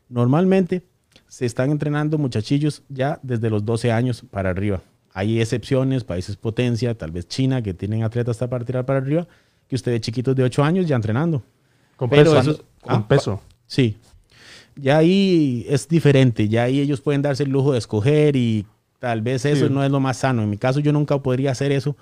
[0.09, 0.83] Normalmente
[1.27, 4.81] se están entrenando muchachillos ya desde los 12 años para arriba.
[5.13, 9.27] Hay excepciones, países potencia, tal vez China, que tienen atletas hasta para tirar para arriba,
[9.67, 11.43] que usted ve chiquitos de 8 años ya entrenando.
[11.95, 12.37] Con peso.
[12.37, 13.41] Eso, con ah, peso.
[13.67, 13.97] Sí.
[14.75, 18.65] Ya ahí es diferente, ya ahí ellos pueden darse el lujo de escoger y
[18.99, 20.43] tal vez eso no es lo más sano.
[20.43, 21.95] En mi caso yo nunca podría hacer eso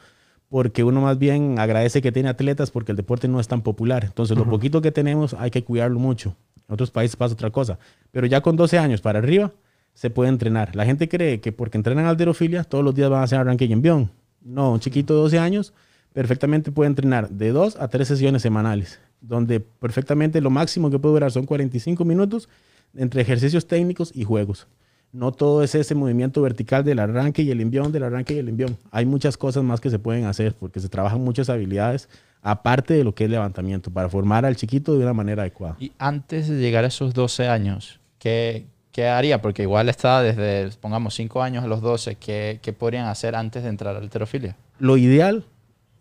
[0.50, 4.04] porque uno más bien agradece que tiene atletas porque el deporte no es tan popular.
[4.06, 6.36] Entonces lo poquito que tenemos hay que cuidarlo mucho.
[6.68, 7.78] En otros países pasa otra cosa.
[8.12, 9.52] Pero ya con 12 años para arriba,
[9.94, 10.76] se puede entrenar.
[10.76, 13.74] La gente cree que porque entrenan alterofilia todos los días van a hacer arranque y
[13.74, 14.12] envión.
[14.42, 15.74] No, un chiquito de 12 años
[16.14, 21.16] perfectamente puede entrenar de dos a tres sesiones semanales, donde perfectamente lo máximo que puede
[21.16, 22.50] durar son 45 minutos
[22.96, 24.68] entre ejercicios técnicos y juegos.
[25.12, 28.50] No todo es ese movimiento vertical del arranque y el envión, del arranque y el
[28.50, 28.78] envión.
[28.92, 32.10] Hay muchas cosas más que se pueden hacer porque se trabajan muchas habilidades
[32.42, 35.76] aparte de lo que es levantamiento para formar al chiquito de una manera adecuada.
[35.80, 39.42] Y antes de llegar a esos 12 años, ¿qué, ¿qué haría?
[39.42, 42.16] Porque igual está desde, pongamos, 5 años a los 12.
[42.16, 44.56] ¿qué, ¿Qué podrían hacer antes de entrar a la alterofilia?
[44.80, 45.46] Lo ideal,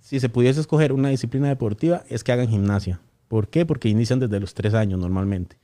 [0.00, 3.00] si se pudiese escoger una disciplina deportiva, es que hagan gimnasia.
[3.26, 3.66] ¿Por qué?
[3.66, 5.56] Porque inician desde los 3 años normalmente.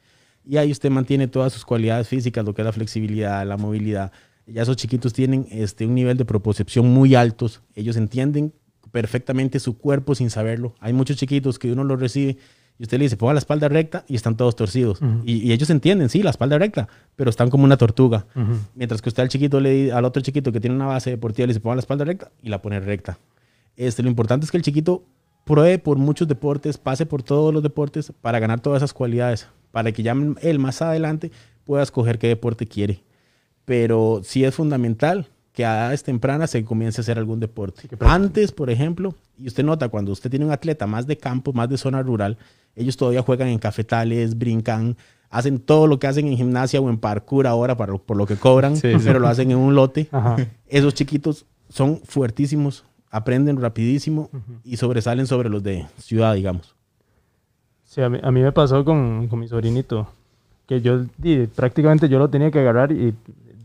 [0.46, 4.12] Y ahí usted mantiene todas sus cualidades físicas, lo que es la flexibilidad, la movilidad.
[4.46, 7.62] Ya esos chiquitos tienen este, un nivel de proposición muy altos.
[7.74, 8.52] Ellos entienden
[8.92, 10.74] perfectamente su cuerpo sin saberlo.
[10.80, 12.37] Hay muchos chiquitos que uno los recibe
[12.78, 14.98] y usted le dice, ponga la espalda recta y están todos torcidos.
[15.24, 18.26] y, ellos entienden, sí, la espalda recta, pero están como una tortuga.
[18.74, 21.52] Mientras que usted al chiquito, le, al otro chiquito que tiene una base deportiva, le
[21.52, 23.18] dice, ponga la espalda recta y la pone recta.
[23.76, 25.04] Este, lo importante es que el chiquito
[25.44, 29.92] pruebe por muchos deportes, pase por todos los deportes para ganar todas esas cualidades, para
[29.92, 31.30] que ya él más adelante
[31.64, 33.02] pueda escoger qué deporte quiere.
[33.64, 37.88] Pero sí es fundamental que a edades tempranas se comience a hacer algún deporte.
[38.00, 41.68] Antes, por ejemplo, y usted nota cuando usted tiene un atleta más de campo, más
[41.68, 42.37] de zona rural,
[42.74, 44.96] ellos todavía juegan en cafetales, brincan,
[45.30, 48.37] hacen todo lo que hacen en gimnasia o en parkour ahora para, por lo que
[48.37, 50.09] cobran, pero lo hacen en un lote.
[50.66, 54.29] Esos chiquitos son fuertísimos, aprenden rapidísimo
[54.64, 56.74] y sobresalen sobre los de ciudad, digamos.
[57.85, 60.09] Sí, a mí, me pasó con, con, mi sobrinito,
[60.66, 61.05] que yo
[61.55, 63.14] prácticamente yo lo tenía que agarrar y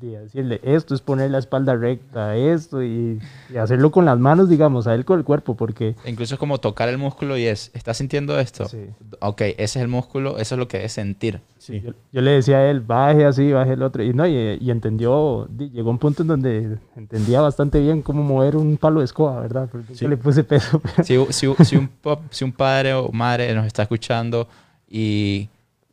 [0.08, 3.20] decirle esto es poner la espalda recta, esto y,
[3.60, 5.96] hacerlo con las manos, digamos, a él con el cuerpo, porque...
[6.06, 8.68] Incluso es como tocar el músculo y es, ¿estás sintiendo esto?
[8.68, 8.86] Sí.
[9.20, 11.42] Ok, ese es el músculo, eso es lo que es sentir.
[11.58, 11.84] Sí.
[12.12, 15.90] Yo, le decía a él, baje así, baje el otro, y no, y, entendió, llegó
[15.90, 19.68] un punto en donde entendía bastante bien cómo mover un palo de escoba, ¿verdad?
[19.72, 20.08] Porque sí.
[20.08, 20.82] le puse peso.
[21.04, 21.90] Si, si, si, un,
[22.30, 24.48] si un padre o madre nos está escuchando
[24.88, 25.50] y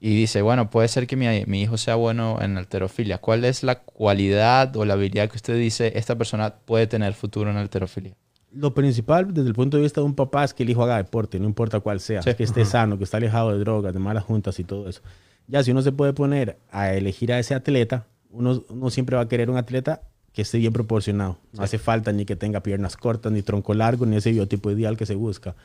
[0.06, 3.18] y dice, bueno, puede ser que mi, mi, hijo sea bueno en alterofilia.
[3.18, 7.50] ¿Cuál es la cualidad o la habilidad que usted dice esta persona puede tener futuro
[7.50, 8.14] en alterofilia?
[8.52, 10.98] Lo principal desde el punto de vista de un papá es que el hijo haga
[10.98, 14.22] deporte, no importa cuál sea, que esté sano, que esté alejado de drogas, de malas
[14.22, 15.02] juntas y todo eso.
[15.48, 19.22] Ya si uno se puede poner a elegir a ese atleta, uno, uno siempre va
[19.22, 21.40] a querer un atleta que esté bien proporcionado.
[21.52, 24.96] No hace falta ni que tenga piernas cortas, ni tronco largo, ni ese biotipo ideal
[24.96, 25.56] que se busca.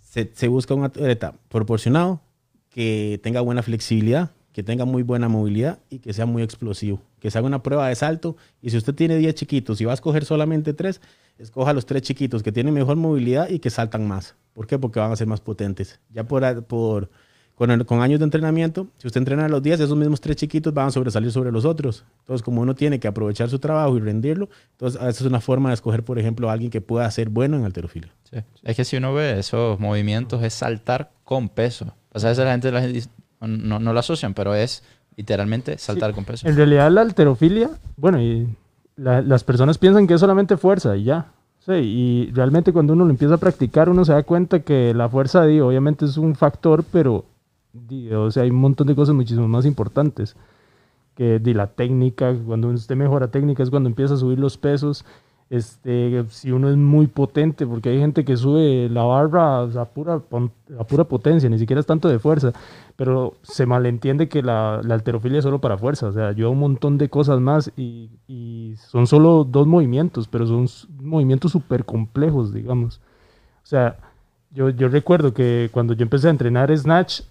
[0.00, 2.20] se, se busca un atleta proporcionado,
[2.74, 7.00] que tenga buena flexibilidad, que tenga muy buena movilidad y que sea muy explosivo.
[7.20, 9.92] Que se haga una prueba de salto y si usted tiene 10 chiquitos y va
[9.92, 11.00] a escoger solamente 3,
[11.38, 14.34] escoja los 3 chiquitos que tienen mejor movilidad y que saltan más.
[14.54, 14.76] ¿Por qué?
[14.76, 16.00] Porque van a ser más potentes.
[16.12, 17.10] Ya por, por
[17.54, 17.70] con,
[18.02, 20.90] años de entrenamiento, si usted entrena a los 10, esos mismos 3 chiquitos van a
[20.90, 22.04] sobresalir sobre los otros.
[22.22, 25.68] Entonces, como uno tiene que aprovechar su trabajo y rendirlo, entonces esa es una forma
[25.68, 28.12] de escoger, por ejemplo, a alguien que pueda ser bueno en alterofilia.
[28.28, 28.38] Sí.
[28.64, 31.94] Es que si uno ve esos movimientos, es saltar con peso.
[32.18, 33.04] Sea, a veces la gente, la gente
[33.40, 34.82] no, no, lo asocian, pero es
[35.16, 36.48] literalmente saltar Sí, con peso.
[36.48, 38.48] En realidad la alterofilia, bueno, y
[38.96, 41.26] la- las personas piensan que es solamente fuerza y ya.
[41.60, 45.08] Sí, y realmente cuando uno lo empieza a practicar, uno se da cuenta que la
[45.08, 47.24] fuerza, di, obviamente es un factor, pero
[47.72, 50.36] di, o sea, hay un montón de cosas muchísimo más importantes.
[51.14, 55.04] Que di, la técnica, cuando usted mejora técnica es cuando empieza a subir los pesos.
[55.50, 60.20] Este, si uno es muy potente, porque hay gente que sube la barra a pura,
[60.78, 62.52] a pura potencia, ni siquiera es tanto de fuerza
[62.96, 66.60] pero se malentiende que la, la alterofilia es solo para fuerza, o sea, ayuda un
[66.60, 70.68] montón de cosas más y, y son solo dos movimientos, pero son
[71.00, 73.00] movimientos súper complejos, digamos.
[73.62, 73.96] O sea,
[74.52, 77.22] yo, yo recuerdo que cuando yo empecé a entrenar Snatch,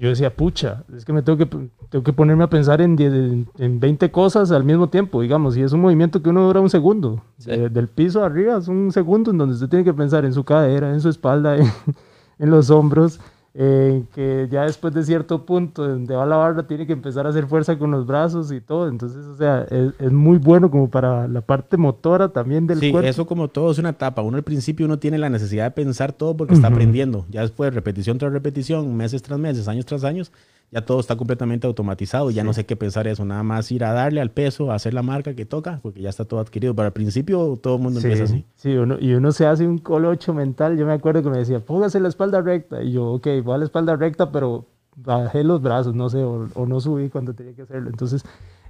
[0.00, 3.12] yo decía, pucha, es que me tengo que, tengo que ponerme a pensar en, 10
[3.12, 6.60] en, en 20 cosas al mismo tiempo, digamos, y es un movimiento que uno dura
[6.60, 7.22] un segundo.
[7.38, 7.50] Sí.
[7.50, 10.42] De- del piso arriba es un segundo en donde usted tiene que pensar en su
[10.42, 11.66] cadera, en su espalda, en,
[12.38, 13.20] en los hombros,
[13.52, 17.30] eh, que ya después de cierto punto donde va la barra tiene que empezar a
[17.30, 18.88] hacer fuerza con los brazos y todo.
[18.88, 22.92] Entonces, o sea, es, es muy bueno como para la parte motora también del Sí,
[22.92, 23.08] cuerpo.
[23.08, 24.22] eso como todo es una etapa.
[24.22, 27.26] Uno al principio uno tiene la necesidad de pensar todo porque está aprendiendo.
[27.28, 30.30] Ya después, repetición tras repetición, meses tras meses, años tras años,
[30.72, 32.30] ya todo está completamente automatizado.
[32.30, 33.24] Ya no sé qué pensar eso.
[33.24, 36.08] Nada más ir a darle al peso, a hacer la marca que toca, porque ya
[36.10, 36.74] está todo adquirido.
[36.74, 38.44] Pero al principio todo el mundo Sí, empieza así.
[38.54, 40.76] sí, uno, y uno se hace un colocho mental.
[40.78, 42.82] Yo me acuerdo que me decía, póngase la espalda recta.
[42.82, 44.64] Y yo, ok, voy a la espalda recta, pero
[44.96, 47.90] bajé los brazos, no sé, o, o no subí cuando tenía que hacerlo.
[47.90, 48.22] Entonces,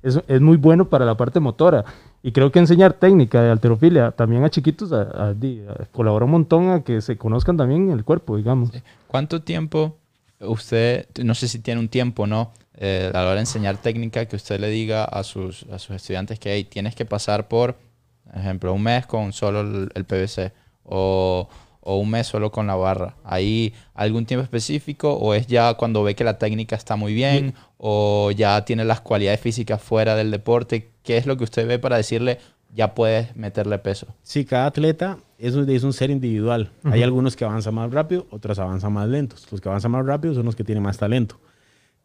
[0.02, 1.84] eso es muy bueno para la parte motora.
[2.22, 6.30] Y creo que enseñar técnica de alterofilia también a chiquitos a- a- a- colabora un
[6.30, 8.70] montón a que se conozcan también el cuerpo, digamos.
[9.06, 9.96] ¿Cuánto tiempo
[10.40, 12.52] usted, no sé si tiene un tiempo, ¿no?
[12.74, 15.96] Eh, a la hora de enseñar técnica, que usted le diga a sus, a sus
[15.96, 17.76] estudiantes que hey, tienes que pasar por,
[18.24, 20.52] por ejemplo, un mes con solo el, el PVC
[20.84, 21.48] o,
[21.80, 23.16] o un mes solo con la barra.
[23.24, 27.54] ¿Hay algún tiempo específico o es ya cuando ve que la técnica está muy bien
[27.76, 30.90] o ya tiene las cualidades físicas fuera del deporte?
[31.02, 32.38] ¿Qué es lo que usted ve para decirle
[32.74, 34.06] ya puedes meterle peso?
[34.22, 36.72] Sí, cada atleta es un, es un ser individual.
[36.84, 39.46] Hay algunos que avanzan más rápido, otros avanzan más lentos.
[39.50, 41.40] Los que avanzan más rápido son los que tienen más talento.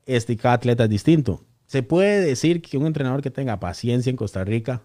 [0.05, 1.41] Este, y cada atleta es distinto.
[1.65, 4.81] Se puede decir que un entrenador que tenga paciencia en Costa Rica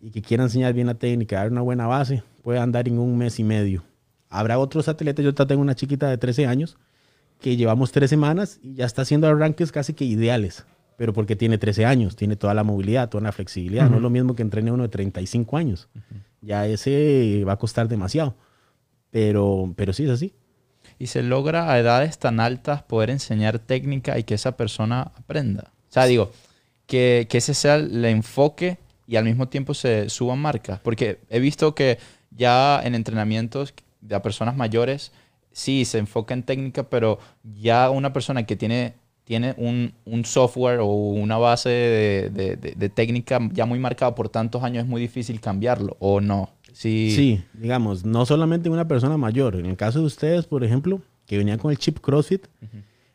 [0.00, 3.18] y que quiera enseñar bien la técnica, dar una buena base, puede andar en un
[3.18, 3.84] mes y medio.
[4.28, 6.78] Habrá otros atletas, yo tengo una chiquita de 13 años
[7.40, 10.66] que llevamos tres semanas y ya está haciendo arranques casi que ideales,
[11.00, 13.88] pero porque tiene 13 años, tiene toda la movilidad, toda la flexibilidad.
[13.88, 15.88] No es lo mismo que entrene uno de 35 años.
[16.42, 18.34] Ya ese va a costar demasiado.
[19.10, 20.34] Pero, pero sí es así.
[20.98, 25.72] y se logra a edades tan altas poder enseñar técnica y que esa persona aprenda.
[25.88, 26.32] O sea, digo,
[26.84, 30.80] que, que ese sea el enfoque y al mismo tiempo se suban marcas.
[30.80, 31.98] Porque he visto que
[32.30, 35.12] ya en entrenamientos de personas mayores,
[35.50, 40.80] sí, se enfoca en técnica, pero ya una persona que tiene, tiene un, un software
[40.80, 44.88] o una base de, de- de- de técnica ya muy marcada por tantos años, es
[44.88, 46.50] muy difícil cambiarlo, ¿o no?
[46.72, 47.12] Sí.
[47.14, 49.56] Sí, digamos, no solamente una persona mayor.
[49.56, 52.46] En el caso de ustedes, por ejemplo, que venían con el chip CrossFit,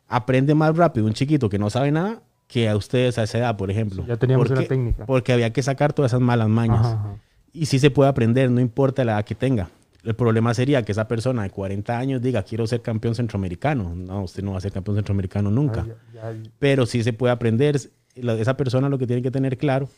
[0.07, 3.57] aprende más rápido un chiquito que no sabe nada que a ustedes a esa edad,
[3.57, 4.05] por ejemplo.
[4.07, 5.05] Ya teníamos porque, una técnica.
[5.05, 6.79] Porque había que sacar todas esas malas mañas.
[6.85, 7.15] Ajá, ajá.
[7.53, 9.69] Y sí se puede aprender, no importa la edad que tenga.
[10.05, 13.95] El problema sería que esa persona de 40 años diga, quiero ser campeón centroamericano.
[13.95, 15.85] No, usted no va a ser campeón centroamericano nunca.
[16.13, 17.79] Ya- ya- Pero sí se puede aprender.
[18.15, 19.89] La- Esa persona lo que tiene que tener claro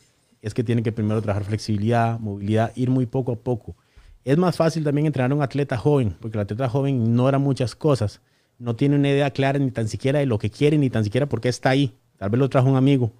[0.42, 3.76] es que tiene que primero trabajar flexibilidad, movilidad, ir muy poco a poco.
[4.24, 7.74] Es más fácil también entrenar a un atleta joven, porque el atleta joven ignora muchas
[7.74, 8.20] cosas.
[8.58, 11.26] No tiene una idea clara ni tan siquiera de lo que quiere, ni tan siquiera
[11.28, 11.94] por qué está ahí.
[12.16, 13.12] Tal vez lo trajo un amigo,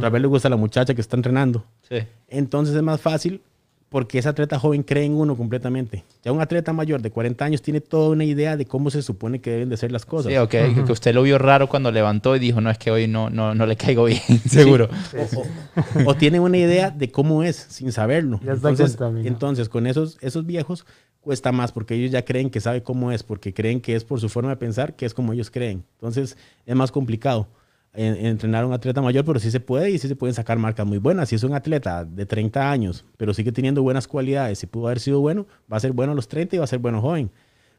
[0.00, 1.64] tal vez le gusta la muchacha que está entrenando.
[1.88, 1.96] Sí.
[2.28, 3.40] Entonces es más fácil
[3.94, 6.02] porque ese atleta joven cree en uno completamente.
[6.24, 9.40] Ya un atleta mayor de 40 años tiene toda una idea de cómo se supone
[9.40, 10.32] que deben de ser las cosas.
[10.32, 10.50] Sí, ok,
[10.84, 13.54] que usted lo vio raro cuando levantó y dijo, no, es que hoy no, no,
[13.54, 14.88] no le caigo bien, seguro.
[16.06, 18.40] O, tiene una idea de cómo es sin saberlo.
[18.44, 20.86] entonces, entonces, con esos, esos viejos
[21.20, 24.18] cuesta más porque ellos ya creen que sabe cómo es, porque creen que es por
[24.18, 25.84] su forma de pensar, que es como ellos creen.
[25.98, 27.46] Entonces, es más complicado
[27.94, 30.86] entrenar a un atleta mayor, pero sí se puede y sí se pueden sacar marcas
[30.86, 31.28] muy buenas.
[31.28, 35.00] Si es un atleta de 30 años, pero sigue teniendo buenas cualidades y pudo haber
[35.00, 37.30] sido bueno, va a ser bueno a los 30 y va a ser bueno joven.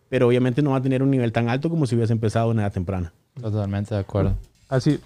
[0.10, 2.60] Pero obviamente no va a tener un nivel tan alto como si hubiese empezado en
[2.60, 3.12] edad temprana.
[3.40, 4.36] Totalmente de acuerdo.
[4.70, 5.00] Así,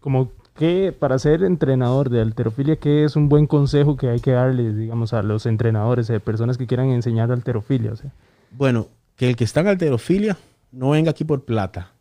[0.00, 4.32] como que para ser entrenador de alterofilia, ¿qué es un buen consejo que hay que
[4.32, 7.92] darle, digamos, a los entrenadores, a personas que quieran enseñar alterofilia?
[7.92, 8.12] O sea?
[8.50, 10.36] Bueno, que el que está en alterofilia
[10.72, 11.92] no venga aquí por plata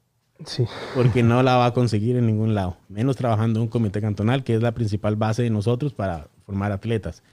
[0.96, 4.44] porque no la va a conseguir en ningún lado, menos trabajando en un comité cantonal,
[4.44, 7.24] que es la principal base de nosotros para formar atletas.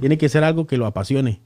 [0.00, 1.40] Tiene que ser algo que lo apasione,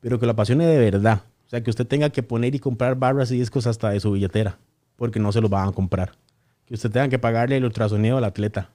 [0.00, 1.22] pero que lo apasione de verdad.
[1.46, 4.12] O sea, que usted tenga que poner y comprar barras y discos hasta de su
[4.12, 4.58] billetera,
[4.96, 6.12] porque no se los van a comprar.
[6.64, 8.70] Que usted tenga que pagarle el ultrasonido al atleta.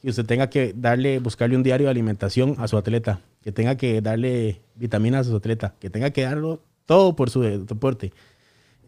[0.00, 3.20] Que usted tenga que darle, buscarle un diario de alimentación a su atleta.
[3.42, 5.74] Que tenga que darle vitaminas a su atleta.
[5.78, 8.12] Que tenga que darlo todo por su deporte.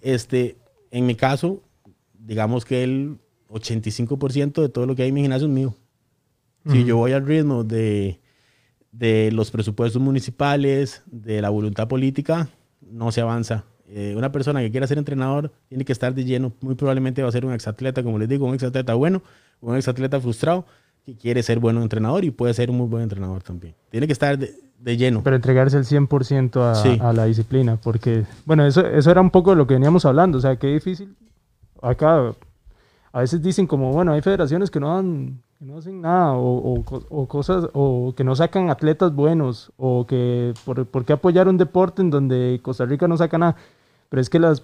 [0.01, 0.57] Este,
[0.91, 1.61] en mi caso,
[2.29, 3.17] digamos que el
[3.49, 5.75] 85% de todo lo que hay en mi gimnasio es mío.
[6.71, 8.21] Si yo voy al ritmo de,
[8.93, 12.51] de, los presupuestos municipales, de la voluntad política,
[12.83, 13.65] no se avanza.
[13.87, 16.53] Eh, una persona que quiera ser entrenador tiene que estar de lleno.
[16.61, 19.23] Muy probablemente va a ser un exatleta, como les digo, un exatleta bueno,
[19.63, 20.67] un exatleta frustrado
[21.07, 23.75] que quiere ser bueno entrenador y puede ser un muy buen entrenador también.
[23.89, 25.23] Tiene que estar de, de lleno.
[25.23, 29.55] Pero entregarse el 100% a, a, la disciplina, porque, bueno, eso, eso era un poco
[29.55, 31.17] lo que veníamos hablando, o sea, qué difícil
[31.83, 32.35] acá
[33.13, 37.27] a veces dicen como, bueno, hay federaciones que no, dan, no hacen nada o, o,
[37.27, 42.03] cosas, o que no sacan atletas buenos, o que por, por, qué apoyar un deporte
[42.03, 43.57] en donde Costa Rica no saca nada.
[44.09, 44.63] Pero es que las,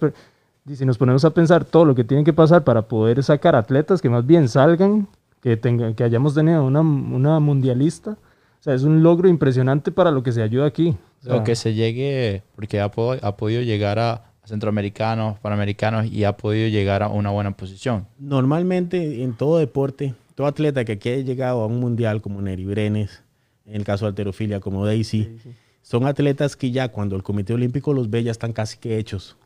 [0.73, 4.01] si nos ponemos a pensar todo lo que tiene que pasar para poder sacar atletas
[4.01, 5.07] que más bien salgan,
[5.41, 10.11] que, tengan, que hayamos tenido una, una mundialista, o sea, es un logro impresionante para
[10.11, 10.97] lo que se ayuda aquí.
[11.29, 16.67] O, que se llegue, porque ha, ha podido llegar a, centroamericanos, panamericanos y ha podido
[16.69, 18.07] llegar a una buena posición.
[18.19, 23.23] Normalmente en todo deporte, todo atleta que haya llegado a un mundial como Neri Brenes,
[23.65, 25.37] en el caso de alterofilia como Daisy,
[25.81, 29.37] son atletas que ya cuando el Comité Olímpico los ve ya están casi que hechos.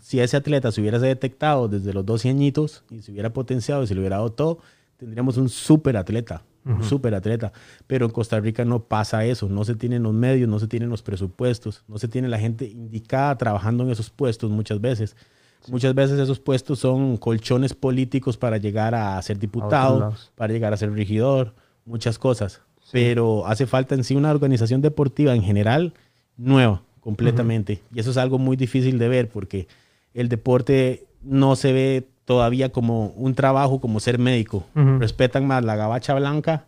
[0.00, 3.86] Si ese atleta se hubiera detectado desde los 12 añitos y se hubiera potenciado y
[3.86, 4.58] se le hubiera dado todo,
[4.96, 7.52] tendríamos un súper atleta un súper atleta.
[7.86, 10.90] Pero en Costa Rica no pasa eso, no se tienen los medios, no se tienen
[10.90, 15.16] los presupuestos, no se tiene la gente indicada trabajando en esos puestos muchas veces.
[15.68, 20.76] Muchas veces esos puestos son colchones políticos para llegar a ser diputado, para llegar a
[20.76, 22.60] ser regidor, muchas cosas.
[22.92, 25.92] Pero hace falta en sí una organización deportiva en general
[26.36, 27.82] nueva, completamente.
[27.92, 29.68] Y eso es algo muy difícil de ver porque
[30.14, 34.66] el deporte no se ve todavía como un trabajo como ser médico.
[34.74, 36.66] Respetan más la gabacha blanca,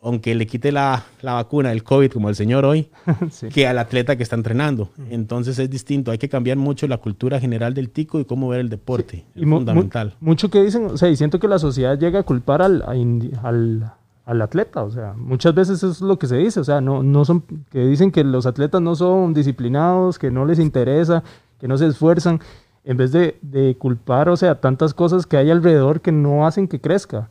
[0.00, 2.88] aunque le quite la, la vacuna del COVID, como el señor hoy,
[3.52, 4.88] que al atleta que está entrenando.
[5.10, 6.12] Entonces es distinto.
[6.12, 9.26] Hay que cambiar mucho la cultura general del tico y cómo ver el deporte.
[9.34, 10.14] Es fundamental.
[10.18, 13.92] mucho que dicen, o sea, y siento que la sociedad llega a culpar al, al,
[14.24, 14.82] al, atleta.
[14.82, 16.58] O sea, muchas veces eso es lo que se dice.
[16.58, 20.46] O sea, no, no son, que dicen que los atletas no son disciplinados, que no
[20.46, 21.22] les interesa,
[21.60, 22.40] que no se esfuerzan
[22.86, 26.68] en vez de, de, culpar, o sea, tantas cosas que hay alrededor que no hacen
[26.68, 27.28] que crezca.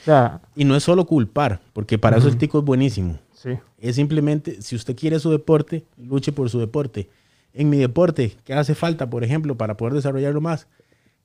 [0.00, 3.18] O sea, y no es solo culpar, porque para eso el tico es buenísimo.
[3.34, 3.50] Sí.
[3.78, 7.10] Es simplemente, si usted quiere su deporte, luche por su deporte.
[7.52, 10.66] En mi deporte, ¿qué hace falta, por ejemplo, para poder desarrollarlo más?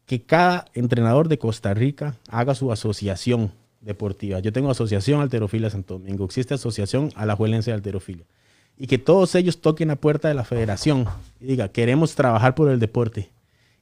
[0.05, 4.39] Que cada entrenador de Costa Rica haga su asociación deportiva.
[4.39, 8.25] Yo tengo Asociación Alterofilia Santo Domingo, existe Asociación Alajuelense de Alterofilia.
[8.77, 11.05] Y que todos ellos toquen la puerta de la federación
[11.39, 13.29] y diga, queremos trabajar por el deporte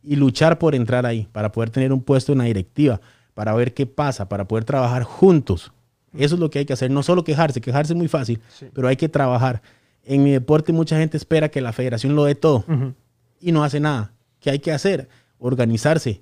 [0.08, 3.02] y luchar por entrar ahí, para poder tener un puesto en la directiva,
[3.34, 5.74] para ver qué pasa, para poder trabajar juntos.
[6.18, 8.40] Eso es lo que hay que hacer, no solo quejarse, quejarse es muy fácil,
[8.74, 9.62] pero hay que trabajar.
[10.06, 12.64] En mi deporte mucha gente espera que la federación lo dé todo
[13.42, 14.14] y no hace nada.
[14.40, 15.10] ¿Qué hay que hacer?
[15.40, 16.22] Organizarse,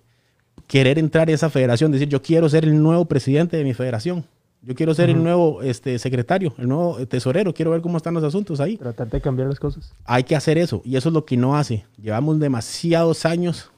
[0.66, 4.26] querer entrar a esa federación, decir yo quiero ser el nuevo presidente de mi federación.
[4.64, 8.24] Yo quiero ser el nuevo este, secretario, el nuevo tesorero, quiero ver cómo están los
[8.24, 8.78] asuntos ahí.
[8.78, 9.94] Tratar de cambiar las cosas.
[10.06, 11.86] Hay que hacer eso y eso es lo que no hace.
[12.02, 13.72] Llevamos demasiados años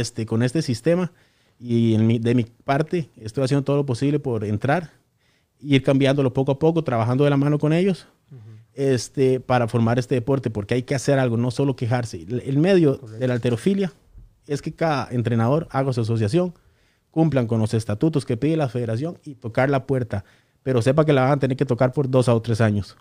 [0.00, 1.12] este, con este sistema
[1.58, 4.90] y de mi parte estoy haciendo todo lo posible por entrar,
[5.60, 8.08] ir cambiándolo poco a poco, trabajando de la mano con ellos
[8.74, 12.22] este, para formar este deporte, porque hay que hacer algo, no solo quejarse.
[12.22, 13.92] El, medio de la alterofilia
[14.46, 16.54] es que cada entrenador haga su asociación,
[17.10, 20.24] cumplan con los estatutos que pide la federación y tocar la puerta,
[20.62, 22.96] pero sepa que la van a tener que tocar por dos a o tres años.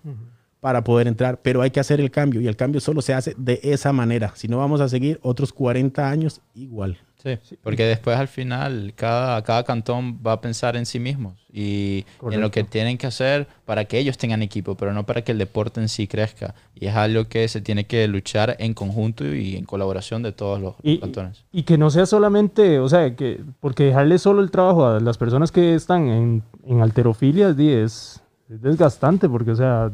[0.61, 3.33] Para poder entrar, pero hay que hacer el cambio y el cambio solo se hace
[3.35, 4.31] de esa manera.
[4.35, 6.97] Si no, vamos a seguir otros 40 años igual.
[7.23, 12.03] Sí, porque después al final cada, cada cantón va a pensar en sí mismos y
[12.31, 15.31] en lo que tienen que hacer para que ellos tengan equipo, pero no para que
[15.31, 16.55] el deporte en sí crezca.
[16.73, 20.59] Y es algo que se tiene que luchar en conjunto y en colaboración de todos
[20.59, 21.45] los cantones.
[21.51, 25.19] Y que no sea solamente, o sea, que porque dejarle solo el trabajo a las
[25.19, 28.21] personas que están en, en alterofilia es,
[28.51, 29.91] es desgastante, porque, o sea,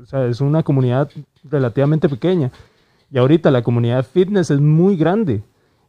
[0.00, 1.10] o sea, es una comunidad
[1.44, 2.50] relativamente pequeña.
[3.10, 5.42] Y ahorita la comunidad fitness es muy grande.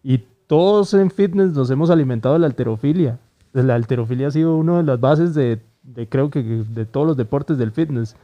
[0.03, 3.17] Y todos en fitness nos hemos alimentado de la alterofilia.
[3.53, 5.61] La alterofilia ha sido una de las bases de,
[6.09, 8.15] creo que de todos los deportes del fitness.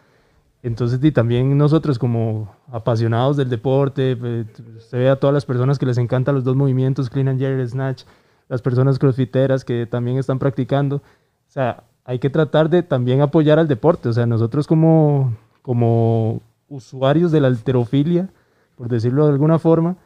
[0.63, 4.45] Entonces, y también nosotros como apasionados del deporte, pues,
[4.89, 7.65] se ve a todas las personas que les encantan los dos movimientos, clean and jerk,
[7.67, 8.03] snatch,
[8.49, 10.97] las personas crossfiteras que también están practicando.
[10.97, 11.01] O
[11.47, 14.09] sea, hay que tratar de también apoyar al deporte.
[14.09, 18.29] O sea, nosotros como, como usuarios de la alterofilia,
[18.75, 19.97] por decirlo de alguna forma,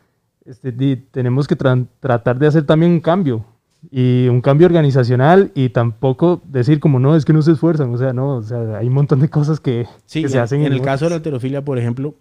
[0.46, 0.72] este,
[1.12, 3.46] tenemos que tratar de hacer también un cambio
[3.92, 7.98] y un cambio organizacional y tampoco decir como no, es que no se esfuerzan, o
[7.98, 10.64] sea, no, o sea, hay un montón de cosas que, se hacen.
[10.64, 12.16] En, el caso de la alterofilia, por ejemplo,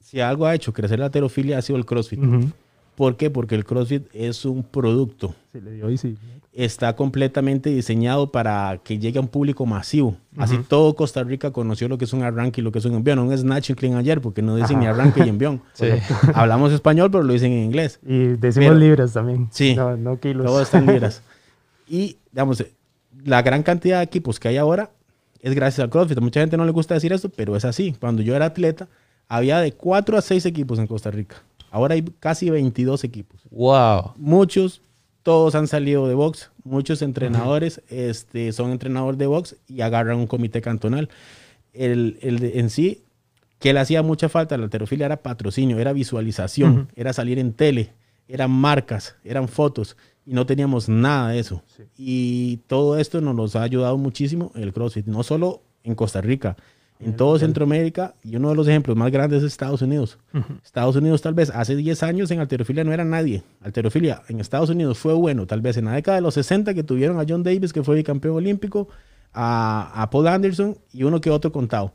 [0.00, 2.20] si algo ha hecho crecer la alterofilia ha sido el CrossFit.
[3.00, 3.30] ¿Por qué?
[3.30, 5.34] Porque el CrossFit es un producto.
[5.52, 6.16] Sí, le dio y sí
[6.52, 10.16] está completamente diseñado para que llegue a un público masivo.
[10.36, 12.94] Así todo Costa Rica conoció lo que es un arranque y lo que es un
[12.94, 13.18] envión.
[13.18, 15.62] Un snatch y clean ayer, porque no dicen ni arranque y envión.
[16.34, 18.00] Hablamos español, pero lo dicen en inglés.
[18.06, 19.48] Y decimos libras también.
[19.52, 20.44] Sí, no, no kilos.
[20.44, 21.22] Todo está en libras.
[21.88, 22.64] y, digamos,
[23.24, 24.90] la gran cantidad de equipos que hay ahora
[25.40, 26.20] es gracias al CrossFit.
[26.20, 27.94] mucha gente no le gusta decir esto, pero es así.
[27.98, 28.88] Cuando yo era atleta,
[29.28, 31.36] había de 4 a 6 equipos en Costa Rica.
[31.70, 33.42] Ahora hay casi 22 equipos.
[33.50, 34.14] ¡Wow!
[34.16, 34.82] Muchos
[35.22, 36.50] todos han salido de box.
[36.64, 41.08] Muchos entrenadores este, son entrenadores de box y agarran un comité cantonal.
[41.72, 43.02] El, en sí,
[43.58, 47.52] que le hacía mucha falta a la alterofilia era patrocinio, era visualización, era salir en
[47.52, 47.92] tele,
[48.26, 49.96] eran marcas, eran fotos
[50.26, 51.62] y no teníamos nada de eso.
[51.96, 56.56] Y todo esto nos ha ayudado muchísimo el CrossFit, no solo en Costa Rica,
[57.00, 60.18] en todo Centroamérica y uno de los ejemplos más grandes es Estados Unidos.
[60.64, 63.42] Estados Unidos tal vez hace 10 años en alterofilia no era nadie.
[63.62, 66.82] Alterofilia en Estados Unidos fue bueno, tal vez en la década de los 60 que
[66.82, 68.88] tuvieron a John Davis que fue bicampeón olímpico,
[69.32, 71.92] a, Paul Anderson y uno que otro contado.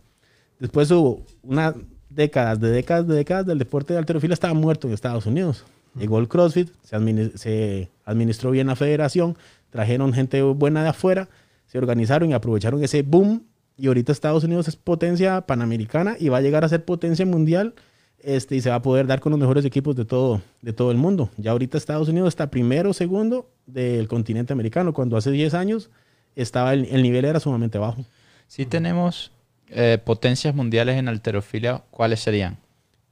[0.60, 1.76] Después hubo unas
[2.10, 5.66] décadas de décadas de décadas del deporte de alterofilia estaba muerto en Estados Unidos.
[5.96, 9.38] Llegó el CrossFit, se, se administró bien la federación,
[9.70, 11.30] trajeron gente buena de afuera,
[11.68, 13.44] se organizaron y aprovecharon ese boom
[13.78, 17.76] y ahorita Estados Unidos es potencia panamericana y va a llegar a ser potencia mundial
[18.20, 20.92] este, y se va a poder dar con los mejores equipos de todo, de todo
[20.92, 21.30] el mundo.
[21.38, 25.90] Ya ahorita Estados Unidos está primero o segundo del continente americano, cuando hace 10 años
[26.36, 28.04] estaba el, nivel era sumamente bajo.
[28.48, 29.32] Si tenemos
[29.70, 32.58] eh, potencias mundiales en alterofilia, ¿cuáles serían?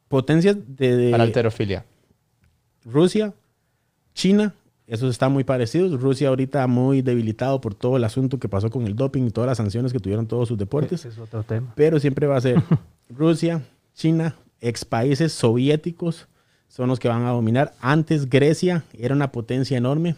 [0.07, 1.11] Potencias de, de...
[1.11, 1.85] Para alterofilia.
[2.85, 3.33] Rusia,
[4.13, 4.53] China,
[4.93, 5.99] esos están muy parecidos.
[5.99, 9.47] Rusia ahorita muy debilitado por todo el asunto que pasó con el doping y todas
[9.47, 11.03] las sanciones que tuvieron todos sus deportes.
[11.03, 11.73] es otro tema.
[11.75, 12.61] Pero siempre va a ser
[13.09, 13.63] Rusia,
[13.95, 16.27] China, ex países soviéticos
[16.67, 17.73] son los que van a dominar.
[17.81, 20.15] Antes Grecia era una potencia enorme.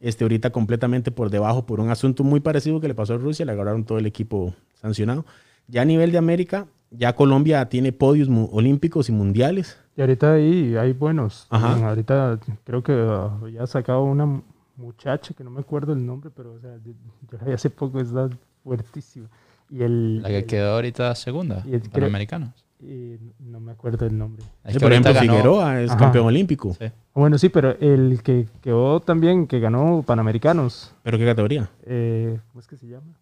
[0.00, 3.44] Este ahorita completamente por debajo por un asunto muy parecido que le pasó a Rusia,
[3.44, 5.26] le agarraron todo el equipo sancionado.
[5.68, 9.78] Ya a nivel de América, ya Colombia tiene podios olímpicos y mundiales.
[9.96, 11.46] Y ahorita ahí hay buenos.
[11.50, 14.42] Ahorita creo que uh, ya ha sacado una
[14.76, 18.28] muchacha que no me acuerdo el nombre, pero o sea, yo hace poco está
[18.62, 19.28] fuertísima.
[19.70, 22.50] Y el, la que quedó ahorita segunda, y americanos.
[22.78, 24.44] Y no me acuerdo el nombre.
[24.78, 26.76] por ejemplo, Figueroa es campeón olímpico.
[27.14, 30.94] Bueno, sí, pero el que quedó también, que ganó Panamericanos.
[31.02, 31.70] ¿Pero qué categoría?
[31.84, 33.16] Eh, ¿Cómo es que se llama?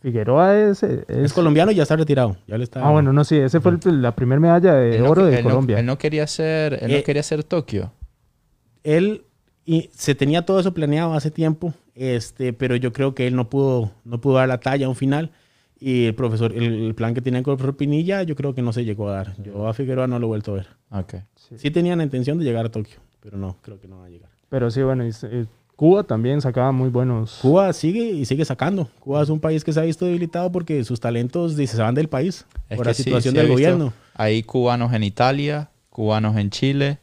[0.00, 2.36] Figueroa es, es, colombiano y ya está retirado.
[2.46, 2.86] Ya le está...
[2.86, 5.78] Ah, bueno, no, sí, ese fue la primera medalla de oro de Colombia.
[5.78, 7.92] él no quería ser, él no eh, quería ser Tokio.
[8.82, 9.24] Él
[9.64, 13.48] y se tenía todo eso planeado hace tiempo, este, pero yo creo que él no
[13.48, 15.30] pudo, no pudo dar la talla a un final.
[15.78, 18.72] Y el profesor, el, plan que tenía con el profesor Pinilla, yo creo que no
[18.72, 19.42] se llegó a dar.
[19.42, 20.66] Yo a Figueroa no lo he vuelto a ver.
[20.90, 21.20] Okay.
[21.36, 21.58] Sí.
[21.58, 24.10] sí tenían la intención de llegar a Tokio, pero no, creo que no va a
[24.10, 24.28] llegar.
[24.48, 25.12] Pero sí, bueno, y,
[25.80, 27.38] Cuba también sacaba muy buenos.
[27.40, 28.90] Cuba sigue y sigue sacando.
[29.00, 32.06] Cuba es un país que se ha visto debilitado porque sus talentos se van del
[32.06, 32.44] país
[32.76, 33.90] por la situación del gobierno.
[34.12, 36.98] Hay cubanos en Italia, cubanos en Chile.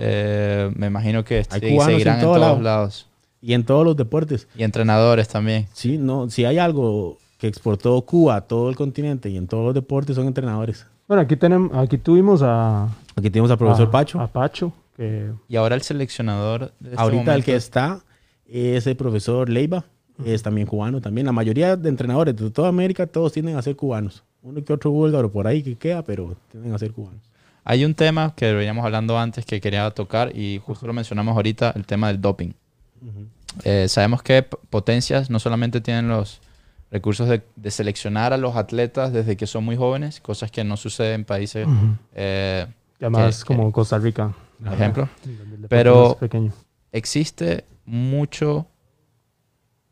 [0.00, 3.06] Eh, me imagino que hay seguirán en, todos lados.
[3.40, 4.48] Y en todos los deportes.
[4.56, 5.68] Y entrenadores también.
[5.72, 9.66] Sí, no, si hay algo que exportó Cuba a todo el continente y en todos
[9.66, 10.84] los deportes son entrenadores.
[11.06, 12.88] Bueno, aquí tenemos, aquí tuvimos a.
[13.14, 14.18] Aquí tenemos al profesor Pacho.
[14.20, 14.72] A Pacho.
[14.96, 15.30] Que...
[15.48, 16.72] Y ahora el seleccionador.
[16.80, 18.00] De este Ahorita el que está
[18.48, 19.84] ese profesor Leiva
[20.24, 21.26] es también cubano también.
[21.26, 24.24] La mayoría de entrenadores de toda América, todos tienden a ser cubanos.
[24.42, 27.20] uno que otro búlgaro por ahí que queda, pero tienen a ser cubanos.
[27.64, 31.72] Hay un tema que veníamos hablando antes que quería tocar y justo lo mencionamos ahorita,
[31.74, 32.52] el tema del doping.
[33.64, 36.40] Eh, sabemos que potencias no solamente tienen los
[36.90, 41.20] recursos de, seleccionar a los atletas desde que son muy jóvenes, cosas que no suceden
[41.20, 41.66] en países...
[41.66, 42.66] Uh
[43.10, 44.32] más como Costa Rica.
[44.62, 45.08] Por ejemplo.
[45.68, 46.18] Pero
[46.92, 48.66] existe mucho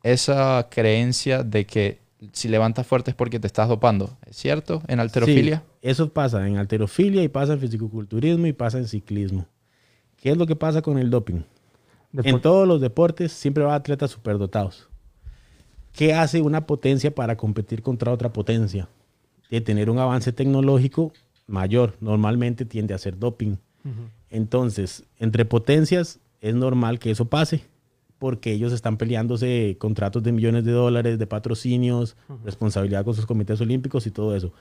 [0.02, 4.16] esa creencia de que si levantas fuerte es porque te estás dopando.
[4.26, 4.82] ¿Es cierto?
[4.86, 5.62] ¿En alterofilia?
[5.82, 9.46] eso pasa en alterofilia y pasa en fisicoculturismo y pasa en ciclismo.
[10.16, 11.42] ¿Qué es lo que pasa con el doping?
[12.16, 14.88] en todos los deportes siempre va a atletas superdotados.
[15.92, 18.88] ¿Qué hace una potencia para competir contra otra potencia?
[19.50, 21.12] De tener un avance tecnológico
[21.48, 21.96] mayor.
[22.00, 23.56] Normalmente tiende a ser doping.
[24.30, 27.64] Entonces, entre potencias es normal que eso pase
[28.18, 33.60] porque ellos están peleándose contratos de millones de dólares, de patrocinios, responsabilidad con sus comités
[33.60, 34.52] olímpicos y todo eso.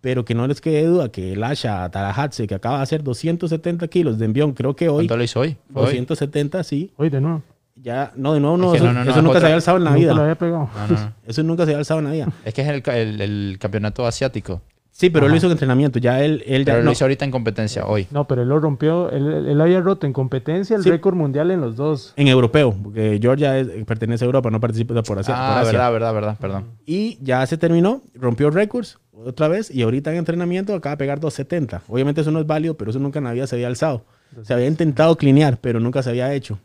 [0.00, 3.88] Pero que no les quede duda que el Asha Tarahatse, que acaba de hacer 270
[3.88, 5.06] kilos de envión, creo que hoy.
[5.06, 5.56] ¿Cuánto lo hizo hoy?
[5.70, 6.92] 270, sí.
[6.96, 7.42] Hoy de nuevo.
[7.76, 8.74] Ya, no, de nuevo no.
[8.74, 10.14] eso, nunca se había alzado en la vida.
[10.14, 10.68] Lo había pegado.
[11.26, 12.32] Eso nunca se había alzado en la vida.
[12.44, 14.62] Es que es el, el campeonato asiático.
[14.96, 15.98] Sí, pero él lo hizo en entrenamiento.
[15.98, 18.06] Ya él, él pero ya, lo hizo ahorita en competencia hoy.
[18.12, 19.10] No, pero él lo rompió.
[19.10, 22.12] Él, había roto en competencia el récord mundial en los dos.
[22.14, 23.54] En europeo, porque Georgia
[23.86, 25.34] pertenece a Europa, no participa por Asia.
[25.36, 26.66] Ah, verdad, verdad, verdad, perdón.
[26.86, 31.18] Y ya se terminó, rompió récords otra vez y ahorita en entrenamiento acaba de pegar
[31.18, 31.82] 270.
[31.88, 34.04] Obviamente eso no es válido, pero eso nunca en la vida se había alzado.
[34.42, 36.60] Se había intentado clinear, pero nunca se había hecho.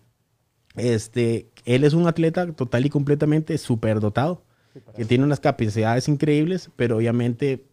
[0.76, 4.44] Este, él es un atleta total y completamente superdotado,
[4.96, 7.66] que tiene unas capacidades increíbles, pero obviamente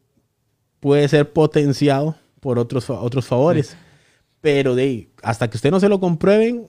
[0.80, 3.76] puede ser potenciado por otros, otros favores.
[4.40, 6.68] Pero de hasta que usted no se lo comprueben,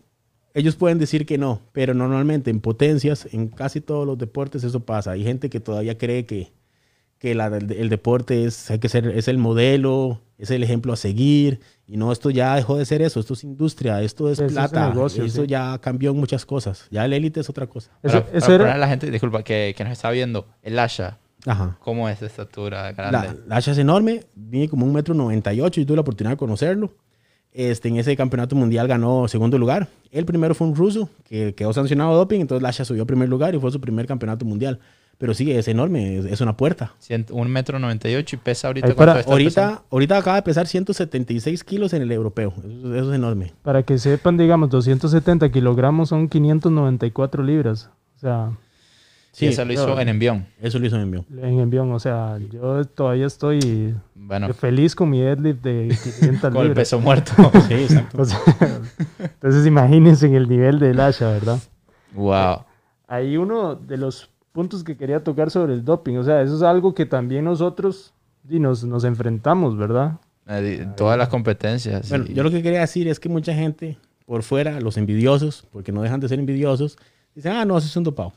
[0.54, 1.62] ellos pueden decir que no.
[1.72, 5.12] Pero normalmente en potencias, en casi todos los deportes eso pasa.
[5.12, 6.52] Hay gente que todavía cree que,
[7.20, 11.60] que el, deporte es, hay que ser, es el modelo, es el ejemplo a seguir.
[11.86, 13.20] Y no, esto ya dejó de ser eso.
[13.20, 14.94] Esto es industria, esto es plata.
[15.24, 16.88] eso ya cambió muchas cosas.
[16.90, 17.92] Ya el élite es otra cosa.
[18.02, 18.26] Eso,
[18.58, 21.78] para, la gente, disculpa, que, que nos está viendo, el Asha Ajá.
[21.82, 23.42] ¿Cómo es de estatura grande?
[23.48, 26.32] La, hacha es enorme, viene como un metro noventa y ocho, y tuve la oportunidad
[26.34, 26.94] de conocerlo.
[27.54, 29.88] Este, en ese campeonato mundial ganó segundo lugar.
[30.12, 33.30] El primero fue un ruso que quedó sancionado de doping, entonces Lasha subió a primer
[33.30, 34.80] lugar y fue su primer campeonato mundial.
[35.18, 36.94] Pero sí, es enorme, es, una puerta.
[37.32, 38.94] Un metro noventa y ocho y pesa ahorita
[39.26, 42.54] ahorita, ahorita acaba de pesar 176 kilos en el europeo.
[42.60, 43.54] Eso, eso, es enorme.
[43.64, 47.90] Para que sepan, digamos, 270 kilogramos son 594 libras.
[48.16, 48.52] O sea,
[49.38, 50.48] Sí, eso lo hizo en envión.
[50.60, 51.26] Eso lo hizo en envión.
[51.30, 53.94] En envión, o sea, yo todavía estoy
[54.58, 57.34] feliz con mi deadlift de 500 Con el peso muerto.
[57.68, 58.24] sí, exacto.
[59.20, 61.60] entonces imagínense en el nivel del Asha, ¿verdad?
[62.16, 62.64] Wow.
[63.08, 66.64] Hay uno de los puntos que quería tocar sobre el doping, o sea, eso es
[66.64, 70.14] algo que también nosotros nos, nos enfrentamos, ¿verdad?
[70.48, 72.10] Eh, todas las competencias.
[72.10, 75.92] Bueno, yo lo que quería decir es que mucha gente por fuera, los envidiosos, porque
[75.92, 76.98] no dejan de ser envidiosos,
[77.36, 78.34] dicen, ah, no, eso es un dopado.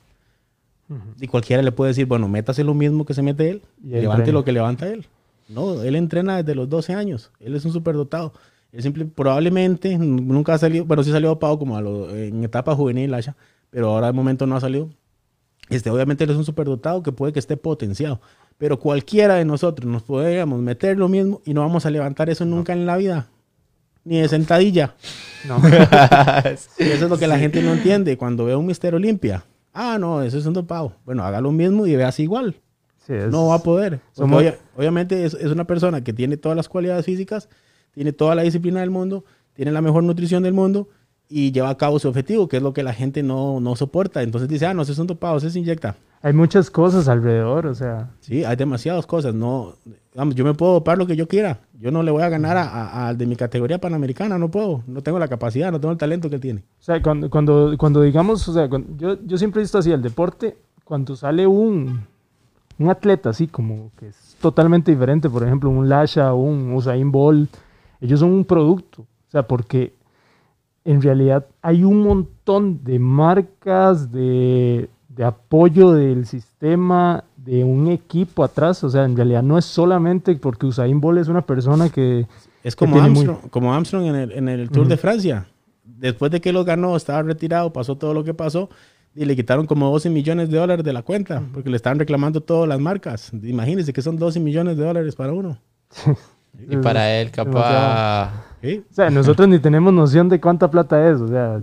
[1.21, 4.33] Y cualquiera le puede decir, bueno, métase lo mismo que se mete él, y levante
[4.33, 5.07] lo que levanta él.
[5.49, 8.33] No, él entrena desde los 12 años, él es un superdotado.
[8.73, 12.75] Él simple, probablemente nunca ha salido, bueno, sí salió dopado como a lo, en etapa
[12.75, 13.37] juvenil, Asha,
[13.71, 14.89] pero ahora de momento no ha salido.
[15.69, 18.21] Este, obviamente él es un superdotado que puede que esté potenciado,
[18.59, 22.45] pero cualquiera de nosotros nos podríamos meter lo mismo y no vamos a levantar eso
[22.45, 23.29] nunca en la vida,
[24.05, 24.95] ni de sentadilla.
[25.47, 25.57] No.
[26.45, 30.23] eso es lo que la gente no entiende cuando ve un Mister Olimpia Ah, no,
[30.23, 30.95] eso es un dopado.
[31.05, 32.57] Bueno, haga lo mismo y veas igual.
[33.09, 34.01] No va a poder.
[34.77, 37.49] obviamente es, una persona que tiene todas las cualidades físicas,
[37.93, 40.89] tiene toda la disciplina del mundo, tiene la mejor nutrición del mundo
[41.29, 44.23] y lleva a cabo su objetivo, que es lo que la gente no, no soporta.
[44.23, 45.97] Entonces dice, ah, no, eso es un dopado, eso se inyecta.
[46.23, 48.11] Hay muchas cosas alrededor, o sea.
[48.21, 49.35] Sí, hay demasiadas cosas.
[49.35, 49.75] No,
[50.15, 51.61] vamos, yo me puedo dopar lo que yo quiera.
[51.79, 54.83] Yo no le voy a ganar al de mi categoría panamericana, no puedo.
[54.87, 56.61] No tengo la capacidad, no tengo el talento que tiene.
[56.79, 58.69] O sea, cuando, cuando, cuando digamos, o sea,
[58.99, 62.07] yo, yo siempre he visto así, el deporte, cuando sale un,
[62.79, 67.51] un atleta así como que es totalmente diferente, por ejemplo, un Lasha un Usain Bolt,
[68.01, 69.03] ellos son un producto.
[69.03, 69.95] O sea, porque
[70.85, 78.45] en realidad hay un montón de marcas, de de apoyo del sistema, de un equipo
[78.45, 78.83] atrás.
[78.85, 82.27] O sea, en realidad no es solamente porque Usain Bolt es una persona que...
[82.63, 85.47] Es como, Armstrong, como Armstrong en el, en el Tour de Francia.
[85.85, 88.69] Después de que lo ganó, estaba retirado, pasó todo lo que pasó
[89.15, 92.41] y le quitaron como 12 millones de dólares de la cuenta porque le estaban reclamando
[92.41, 93.33] todas las marcas.
[93.43, 95.59] Imagínense que son 12 millones de dólares para uno.
[96.69, 98.31] y para él, capaz...
[98.63, 101.21] O sea, nosotros ni tenemos noción de cuánta plata es.
[101.21, 101.61] O sea,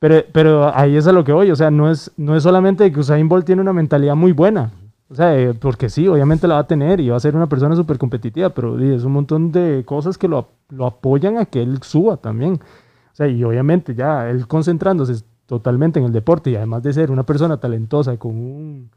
[0.00, 2.90] pero, pero ahí es a lo que voy, o sea, no es, no es solamente
[2.90, 4.72] que Usain Bolt tiene una mentalidad muy buena,
[5.10, 7.48] O sea, eh, porque sí, obviamente la va a tener y va a ser una
[7.48, 11.62] persona súper competitiva, pero es un montón de cosas que lo, lo, apoyan a que
[11.62, 12.54] él suba también.
[12.54, 17.10] O sea, y obviamente ya él concentrándose totalmente en el deporte y además de ser
[17.10, 18.90] una persona talentosa con, un,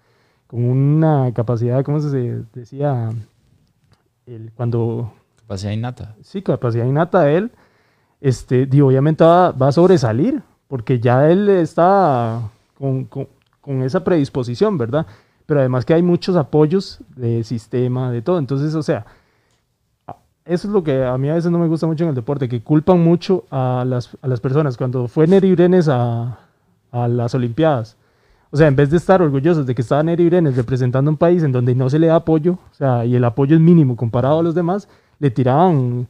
[0.47, 3.09] con una capacidad, ¿cómo se decía?
[4.25, 5.11] El, cuando...
[5.41, 6.15] Capacidad innata.
[6.21, 7.51] Sí, capacidad innata de él.
[8.21, 10.41] Este, y obviamente va, va a sobresalir
[10.73, 12.49] porque ya él está
[12.79, 13.27] con, con,
[13.61, 15.05] con esa predisposición, ¿verdad?
[15.45, 18.39] Pero además que hay muchos apoyos de sistema, de todo.
[18.39, 19.05] Entonces, o sea,
[20.43, 22.49] eso es lo que a mí a veces no me gusta mucho en el deporte,
[22.49, 24.75] que culpan mucho a las, a las personas.
[24.75, 26.39] Cuando fue Neri Brenes a,
[26.91, 27.95] a, las Olimpiadas,
[28.49, 31.43] o sea, en vez de estar orgullosos de que estaba Neri Brenes representando un país
[31.43, 34.39] en donde no se le da apoyo, o sea, y el apoyo es mínimo comparado
[34.39, 36.07] a los demás, le tiraban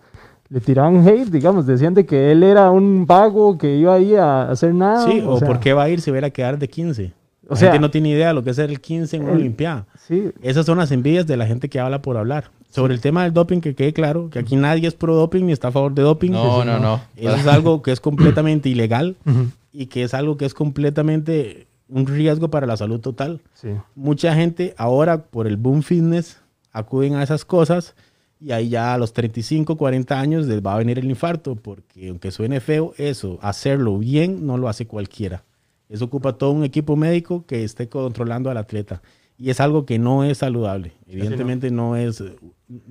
[0.54, 4.52] le tiraban hate, digamos, decían de que él era un vago que iba ahí a
[4.52, 5.04] hacer nada.
[5.10, 7.12] Sí, o, por qué va a ir si hubiera a quedar de 15.
[7.50, 9.32] O sea, gente no tiene idea de lo que es ser el 15 en una
[9.32, 9.88] Olimpiada.
[10.08, 10.30] Sí.
[10.44, 12.52] Esas son las envidias de la gente que habla por hablar.
[12.70, 15.54] Sobre el tema del doping, que quede claro que aquí nadie es pro doping ni
[15.54, 16.30] está a favor de doping.
[16.30, 17.02] No, no, no.
[17.16, 19.16] Eso es algo que es completamente ilegal
[19.74, 23.42] y que es algo que es completamente un riesgo para la salud total.
[23.56, 23.70] Sí.
[23.96, 26.42] Mucha gente ahora, por el boom fitness,
[26.72, 27.96] acuden a esas cosas
[28.44, 32.10] y ahí ya a los 35, 40 años les va a venir el infarto, porque
[32.10, 35.44] aunque suene feo, eso, hacerlo bien, no lo hace cualquiera.
[35.88, 39.02] Eso ocupa todo un equipo médico que esté controlando al atleta.
[39.38, 40.94] Y es algo que no es saludable.
[41.08, 41.96] Evidentemente no.
[41.96, 42.24] es...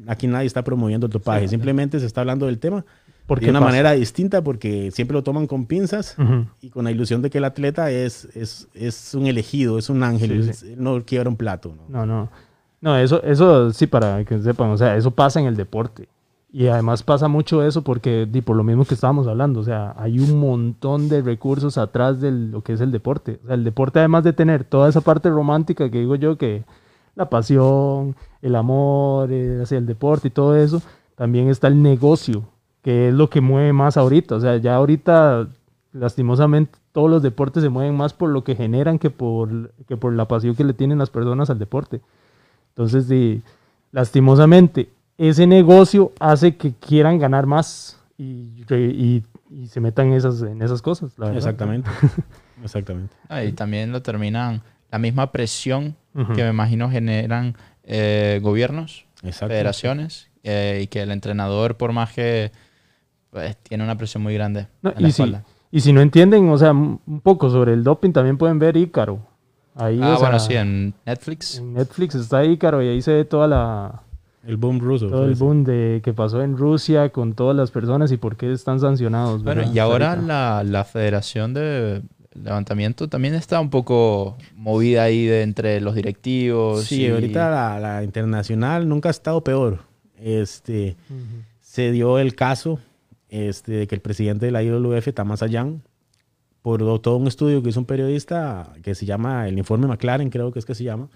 [0.06, 1.48] Aquí nadie está promoviendo el dopaje.
[1.48, 2.84] Simplemente se está hablando del tema
[3.40, 6.16] de una manera distinta porque siempre lo toman con pinzas
[6.60, 10.02] y con la ilusión de que el atleta es, es, es un elegido, es un
[10.02, 11.74] ángel, no quiebra un plato.
[11.88, 12.06] No, no.
[12.06, 12.30] no.
[12.82, 16.08] No eso, eso sí, para que sepan, o sea, eso pasa en el deporte.
[16.52, 19.94] Y además pasa mucho eso porque, di, por lo mismo que estábamos hablando, o sea,
[19.96, 23.40] hay un montón de recursos atrás de lo que es el deporte.
[23.44, 26.64] O sea, el deporte además de tener toda esa parte romántica que digo yo, que
[27.14, 30.82] la pasión, el amor eh, hacia el deporte y todo eso,
[31.14, 32.44] también está el negocio,
[32.82, 34.34] que es lo que mueve más ahorita.
[34.34, 35.48] O sea, ya ahorita,
[35.92, 40.12] lastimosamente, todos los deportes se mueven más por lo que generan que por, que por
[40.12, 42.02] la pasión que le tienen las personas al deporte.
[42.74, 43.42] Entonces,
[43.90, 48.64] lastimosamente, ese negocio hace que quieran ganar más y,
[49.68, 51.12] se metan en esas, en esas cosas.
[51.34, 51.90] Exactamente.
[52.62, 53.14] Exactamente.
[53.28, 55.96] Ah, y también lo terminan la misma presión
[56.34, 62.52] que me imagino generan eh, gobiernos, federaciones, eh, y que el entrenador, por más que
[63.30, 65.34] pues, tiene una presión muy grande en la y, si,
[65.70, 69.20] y si no entienden, o sea, un poco sobre el doping, también pueden ver Ícaro.
[69.74, 71.58] Ahí, ah, bueno, sí, en Netflix.
[71.58, 74.02] En Netflix está Ícaro y ahí se ve toda la,
[74.46, 75.08] el boom ruso.
[75.08, 78.52] Todo el boom de, que pasó en Rusia con todas las personas y por qué
[78.52, 79.44] están sancionados.
[79.44, 82.02] Bueno, y ahora la, la, Federación de
[82.34, 86.84] Levantamiento también está un poco movida ahí de entre los directivos.
[86.84, 89.80] Sí, ahorita la, la, internacional nunca ha estado peor.
[90.18, 90.96] Este,
[91.60, 92.80] Se dio el caso
[93.28, 95.82] este, de que el presidente de la IWF, Tamás Ayán,
[96.62, 100.52] por todo un estudio que hizo un periodista que se llama el informe McLaren, creo
[100.52, 101.10] que es que se llama,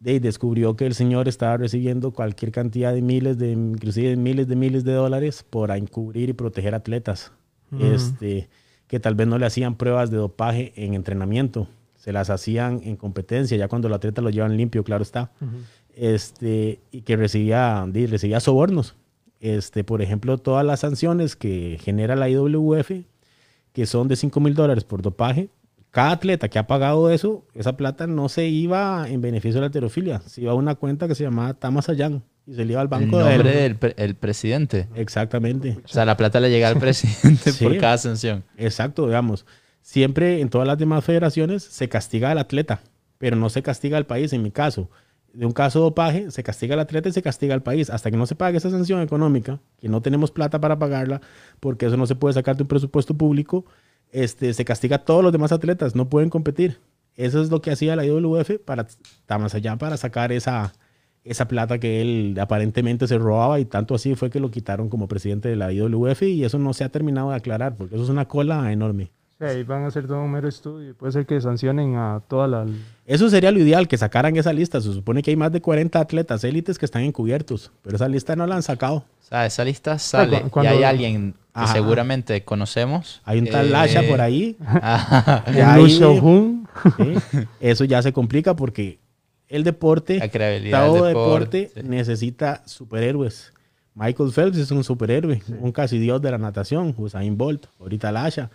[0.00, 4.56] de, descubrió que el señor estaba recibiendo cualquier cantidad de miles, de, inclusive miles de
[4.56, 7.32] miles de dólares por encubrir y proteger atletas.
[7.78, 8.50] este,
[8.86, 12.96] que tal vez no le hacían pruebas de dopaje en entrenamiento, se las hacían en
[12.96, 15.32] competencia, ya cuando el atleta lo llevan limpio, claro está.
[15.94, 18.96] este, y que recibía, recibía sobornos.
[19.40, 22.90] Este, por ejemplo, todas las sanciones que genera la IWF,
[23.72, 25.50] que son de 5 mil dólares por dopaje,
[25.90, 29.66] cada atleta que ha pagado eso, esa plata no se iba en beneficio de la
[29.66, 32.88] heterofilia, se iba a una cuenta que se llamaba Tamasayan y se le iba al
[32.88, 34.88] banco el nombre del presidente.
[34.94, 35.78] Exactamente.
[35.84, 38.42] O sea, la plata le llega al presidente por cada sanción.
[38.56, 39.44] Exacto, digamos.
[39.82, 42.80] Siempre en todas las demás federaciones se castiga al atleta,
[43.18, 44.32] pero no se castiga al país.
[44.32, 44.88] En mi caso,
[45.32, 47.90] de un caso de dopaje, se castiga al atleta y se castiga al país.
[47.90, 51.20] Hasta que no se pague esa sanción económica, que no tenemos plata para pagarla,
[51.60, 53.64] porque eso no se puede sacar de un presupuesto público,
[54.10, 56.78] este, se castiga a todos los demás atletas, no pueden competir.
[57.16, 58.86] Eso es lo que hacía la IWF para,
[59.38, 60.72] más allá, para sacar esa,
[61.24, 65.08] esa plata que él aparentemente se robaba y tanto así fue que lo quitaron como
[65.08, 68.10] presidente de la IWF y eso no se ha terminado de aclarar porque eso es
[68.10, 69.12] una cola enorme.
[69.42, 70.94] Sí, ahí van a hacer todo un mero estudio.
[70.94, 72.64] Puede ser que sancionen a toda la...
[73.06, 74.80] Eso sería lo ideal, que sacaran esa lista.
[74.80, 78.36] Se supone que hay más de 40 atletas élites que están encubiertos, pero esa lista
[78.36, 78.98] no la han sacado.
[78.98, 83.20] O sea, esa lista sale y hay alguien que seguramente conocemos.
[83.24, 84.56] Hay un tal Lasha por ahí.
[87.60, 89.00] Eso ya se complica porque
[89.48, 90.20] el deporte,
[90.70, 93.52] todo deporte, necesita superhéroes.
[93.94, 98.48] Michael Phelps es un superhéroe, un casi dios de la natación, Usain Bolt, ahorita Lasha.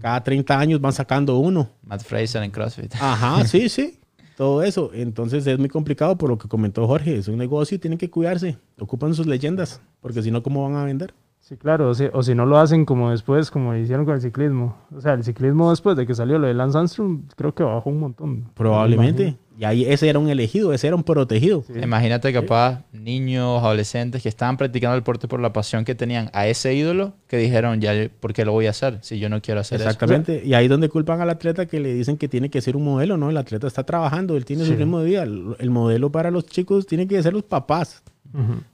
[0.00, 1.70] Cada 30 años van sacando uno.
[1.82, 2.94] Matt Fraser en CrossFit.
[3.00, 3.98] Ajá, sí, sí.
[4.36, 4.90] todo eso.
[4.94, 7.18] Entonces es muy complicado por lo que comentó Jorge.
[7.18, 8.56] Es un negocio y tienen que cuidarse.
[8.78, 11.14] Ocupan sus leyendas, porque si no, ¿cómo van a vender?
[11.44, 14.22] Sí, claro, o si, o si, no lo hacen como después, como hicieron con el
[14.22, 14.78] ciclismo.
[14.96, 17.90] O sea, el ciclismo después de que salió lo de Lance Armstrong, creo que bajó
[17.90, 18.48] un montón.
[18.54, 19.36] Probablemente.
[19.58, 21.62] Y ahí ese era un elegido, ese era un protegido.
[21.82, 26.46] Imagínate capaz niños, adolescentes que estaban practicando el deporte por la pasión que tenían a
[26.46, 29.60] ese ídolo que dijeron, ya, ¿por qué lo voy a hacer si yo no quiero
[29.60, 30.42] hacer Exactamente.
[30.46, 33.18] Y ahí donde culpan al atleta que le dicen que tiene que ser un modelo,
[33.18, 33.28] ¿no?
[33.28, 35.22] El atleta está trabajando, él tiene su ritmo de vida.
[35.24, 38.02] El, modelo para los chicos tiene que ser los papás,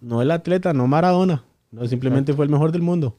[0.01, 1.43] no el atleta, no Maradona.
[1.71, 3.17] No, simplemente fue el mejor del mundo.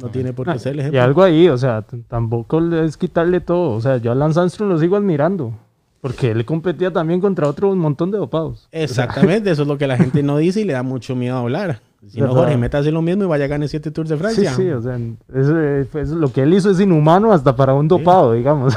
[0.00, 0.98] No tiene por qué ser el ejemplo.
[0.98, 3.70] Y algo ahí, o sea, tampoco es quitarle todo.
[3.70, 5.54] O sea, yo a Lance Armstrong lo sigo admirando.
[6.00, 8.68] Porque él competía también contra otro montón de dopados.
[8.72, 11.80] Exactamente, eso es lo que la gente no dice y le da mucho miedo hablar.
[12.08, 14.54] Si no, Jorge, métase lo mismo y vaya a ganar siete Tours de Francia.
[14.54, 14.98] Sí, sí, o sea,
[15.34, 18.74] eso, lo que él hizo es inhumano hasta para un dopado, digamos.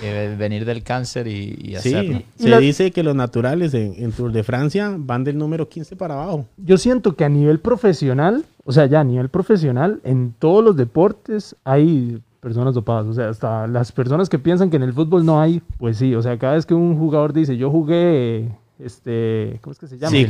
[0.38, 2.20] venir del cáncer y, hacerlo.
[2.36, 5.96] Sí, se dice que los naturales en, en Tour de Francia van del número 15
[5.96, 6.46] para abajo.
[6.56, 10.76] Yo siento que a nivel profesional, o sea, ya a nivel profesional, en todos los
[10.76, 13.06] deportes hay personas dopadas.
[13.06, 16.14] O sea, hasta las personas que piensan que en el fútbol no hay, pues sí.
[16.14, 18.48] O sea, cada vez que un jugador dice, yo jugué
[18.78, 20.10] este, ¿cómo es que se llama?
[20.10, 20.26] Sí,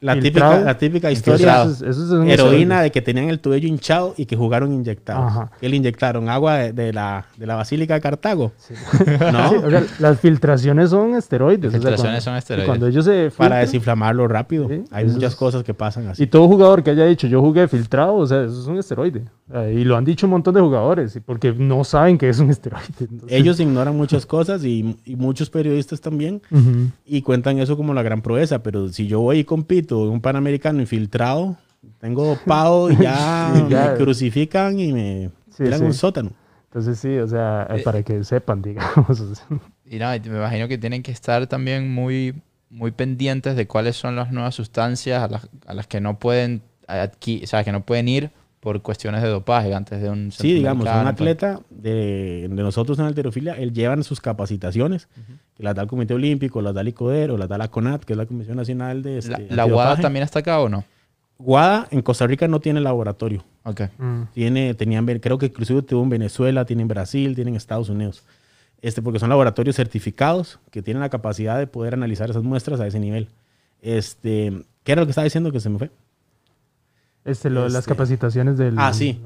[0.00, 1.66] la, Típica, la típica historia
[2.26, 5.48] heroína de que tenían el tuello hinchado y que jugaron inyectados.
[5.60, 8.52] Que le inyectaron agua de, la, de la Basílica de Cartago.
[9.32, 9.68] ¿No?
[9.98, 11.72] las filtraciones son esteroides.
[11.72, 12.68] filtraciones son esteroides.
[12.68, 14.68] Cuando ellos se Para desinflamarlo rápido.
[14.90, 16.22] Hay muchas cosas que pasan así.
[16.22, 19.24] Y todo jugador que haya dicho yo jugué filtrado, o sea, eso es un esteroide.
[19.72, 23.08] Y lo han dicho un montón de jugadores, porque no saben que es un esteroide.
[23.28, 26.40] Ellos ignoran muchas cosas y, muchos periodistas también
[27.04, 30.80] y cuentan eso como la gran proeza, pero si yo voy y compito un panamericano
[30.80, 31.56] infiltrado,
[31.98, 36.32] tengo pago y ya, me crucifican y me tiran un sótano.
[36.64, 39.22] Entonces sí, o sea, eh, para que sepan, digamos.
[39.90, 44.16] Y no, me imagino que tienen que estar también muy, muy pendientes de cuáles son
[44.16, 48.08] las nuevas sustancias a las, a las que no pueden o sea, que no pueden
[48.08, 48.30] ir
[48.60, 50.32] por cuestiones de dopaje antes de un...
[50.32, 55.08] Sí, digamos, un atleta de, de, nosotros en alterofilia, él llevan sus capacitaciones,
[55.58, 58.04] que las da el Comité Olímpico, las da el ICODER o las da la CONAT,
[58.04, 59.18] que es la Comisión Nacional de...
[59.18, 60.84] Este, ¿La, WADA también está acá o no?
[61.40, 63.44] WADA en Costa Rica no tiene laboratorio.
[63.64, 63.82] Ok.
[63.98, 64.22] Mm.
[64.32, 68.22] Tiene, tenían, creo que inclusive tuvo en Venezuela, tiene en Brasil, tiene en Estados Unidos.
[68.80, 72.86] Este, porque son laboratorios certificados que tienen la capacidad de poder analizar esas muestras a
[72.86, 73.28] ese nivel.
[73.82, 75.90] Este, ¿Qué era lo que estaba diciendo que se me fue?
[77.24, 79.20] Este, lo de las este, capacitaciones del ah, sí.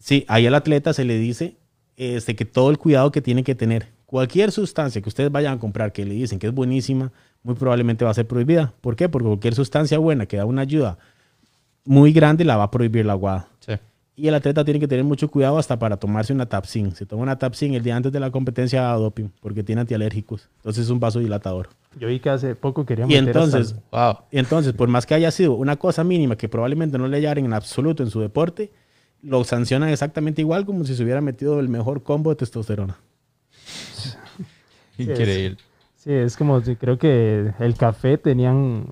[0.00, 1.56] Sí, ahí al atleta se le dice
[1.96, 3.88] este, que todo el cuidado que tiene que tener.
[4.12, 7.10] Cualquier sustancia que ustedes vayan a comprar que le dicen que es buenísima,
[7.42, 8.74] muy probablemente va a ser prohibida.
[8.82, 9.08] ¿Por qué?
[9.08, 10.98] Porque cualquier sustancia buena que da una ayuda
[11.86, 13.48] muy grande la va a prohibir la aguada.
[13.60, 13.72] Sí.
[14.14, 16.94] Y el atleta tiene que tener mucho cuidado hasta para tomarse una Tapsin.
[16.94, 20.50] Se toma una Tapsin el día antes de la competencia a doping porque tiene antialérgicos.
[20.58, 21.70] Entonces es un dilatador.
[21.98, 24.16] Yo vi que hace poco querían y entonces, wow.
[24.30, 27.46] y entonces, por más que haya sido una cosa mínima que probablemente no le hallaran
[27.46, 28.72] en absoluto en su deporte,
[29.22, 32.98] lo sancionan exactamente igual como si se hubiera metido el mejor combo de testosterona.
[34.98, 35.56] Increíble.
[35.96, 38.86] Sí, es como creo que el café tenían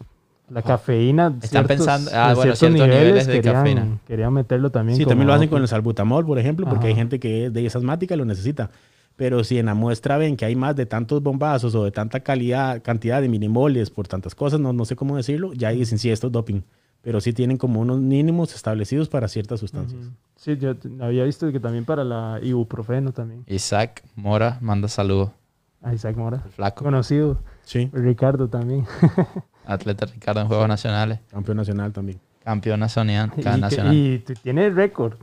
[0.50, 1.34] la cafeína.
[1.42, 3.98] Están pensando, ah, bueno, ciertos niveles, de querían, cafeína.
[4.06, 4.96] Querían meterlo también.
[4.96, 7.66] Sí, también lo hacen con el salbutamol, por ejemplo, porque hay gente que es de
[7.66, 8.70] esa asmática y lo necesita.
[9.16, 12.20] Pero si en la muestra ven que hay más de tantos bombazos o de tanta
[12.20, 16.10] calidad, cantidad de minimoles por tantas cosas, no, no sé cómo decirlo, ya dicen sí,
[16.10, 16.62] esto es doping.
[17.02, 20.10] Pero sí tienen como unos mínimos establecidos para ciertas sustancias.
[20.36, 23.44] Sí, yo había visto que también para la ibuprofeno también.
[23.46, 25.30] Isaac Mora manda saludos.
[25.82, 26.40] A Isaac Mora.
[26.54, 26.84] flaco.
[26.84, 27.42] Conocido.
[27.62, 27.88] Sí.
[27.92, 28.86] Ricardo también.
[29.64, 31.20] Atleta Ricardo en Juegos Nacionales.
[31.30, 32.20] Campeón nacional también.
[32.44, 33.94] Campeón nacional.
[33.94, 35.14] Y, tiene récord.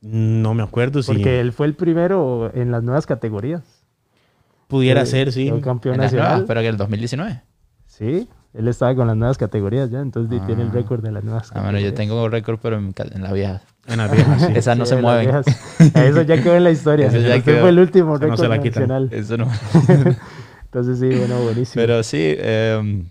[0.00, 1.12] No me acuerdo si.
[1.12, 3.62] Porque él fue el primero en las nuevas categorías.
[4.68, 5.52] Pudiera ser, sí.
[5.62, 6.44] campeón nacional.
[6.46, 7.42] pero que el 2019.
[7.86, 10.72] Sí, él estaba con las nuevas categorías ya, entonces tiene el ah.
[10.72, 12.92] récord de las nuevas ah, bueno, yo tengo récord, pero en,
[13.22, 13.62] la vieja.
[13.86, 14.52] En la vieja, sí.
[14.54, 15.30] Esas no se mueven.
[15.94, 17.06] Eso ya quedó en la historia.
[17.08, 19.08] Eso ya fue el último récord no se la nacional.
[19.10, 19.48] Eso no.
[20.64, 21.82] entonces sí, bueno, buenísimo.
[21.82, 23.04] Pero sí, eh,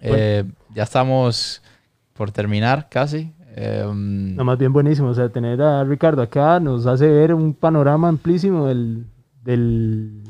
[0.00, 0.44] eh,
[0.74, 1.62] ya estamos
[2.14, 3.32] por terminar casi.
[3.54, 5.08] Eh, no, más bien buenísimo.
[5.08, 9.06] O sea, tener a Ricardo acá nos hace ver un panorama amplísimo del,
[9.44, 10.22] del,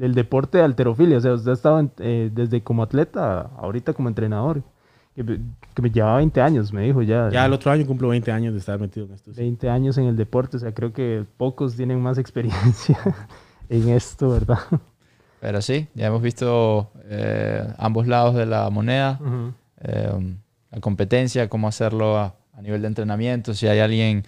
[0.00, 1.18] del deporte de alterofilia.
[1.18, 4.62] O sea, usted ha estado eh, desde como atleta, ahorita como entrenador.
[5.14, 5.22] Que,
[5.82, 7.28] me llevaba 20 años, me dijo ya.
[7.30, 9.30] Ya el otro año cumplo 20 años de estar metido en esto.
[9.34, 12.98] 20 años en el deporte, o sea, creo que pocos tienen más experiencia
[13.68, 14.58] en esto, ¿verdad?
[15.40, 19.18] Pero sí, ya hemos visto eh, ambos lados de la moneda,
[19.80, 20.36] eh,
[20.70, 24.22] la competencia, cómo hacerlo a, nivel de entrenamiento, si hay alguien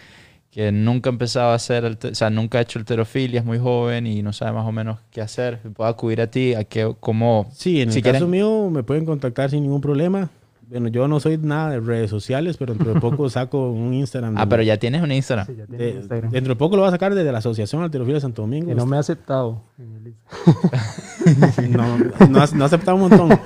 [0.52, 4.06] que nunca ha empezado a hacer, o sea, nunca ha hecho alterofilia, es muy joven
[4.06, 7.48] y no sabe más o menos qué hacer, puede acudir a ti, a qué, cómo...
[7.54, 10.28] Sí, en el si caso quieren- mío me pueden contactar sin ningún problema.
[10.72, 14.34] Bueno, yo no soy nada de redes sociales, pero dentro de poco saco un Instagram.
[14.36, 15.46] Ah, pero ya tienes un Instagram.
[15.46, 16.30] Sí, ya tiene de- Instagram.
[16.32, 18.68] dentro de poco lo voy a sacar desde la Asociación Alterofilia de Santo Domingo.
[18.68, 19.62] que no me ha aceptado.
[19.78, 21.70] en el Instagram.
[21.70, 21.98] no,
[22.28, 23.38] no, ha- no ha aceptado un montón.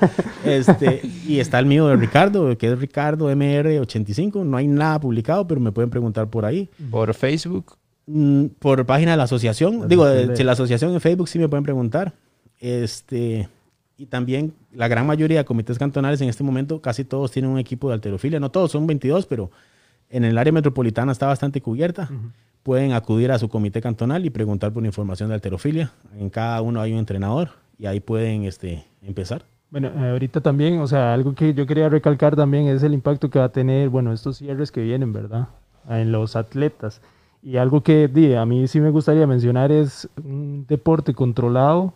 [0.45, 4.43] Este, y está el mío de Ricardo, que es Ricardo MR85.
[4.45, 6.69] No hay nada publicado, pero me pueden preguntar por ahí.
[6.89, 7.77] Por Facebook.
[8.05, 9.81] Mm, por página de la asociación.
[9.81, 12.13] La Digo, de, de- si la asociación en Facebook sí me pueden preguntar.
[12.59, 13.49] Este,
[13.97, 17.57] y también la gran mayoría de comités cantonales en este momento, casi todos tienen un
[17.57, 18.39] equipo de alterofilia.
[18.39, 19.49] No todos, son 22, pero
[20.09, 22.09] en el área metropolitana está bastante cubierta.
[22.61, 25.91] Pueden acudir a su comité cantonal y preguntar por información de alterofilia.
[26.19, 29.45] En cada uno hay un entrenador y ahí pueden este, empezar.
[29.69, 33.29] Bueno, eh, ahorita también, o sea, algo que yo quería recalcar también es el impacto
[33.29, 35.47] que va a tener, bueno, estos cierres que vienen, ¿verdad?
[35.89, 37.01] En los atletas.
[37.41, 41.93] Y algo que a mí sí me gustaría mencionar es un deporte controlado.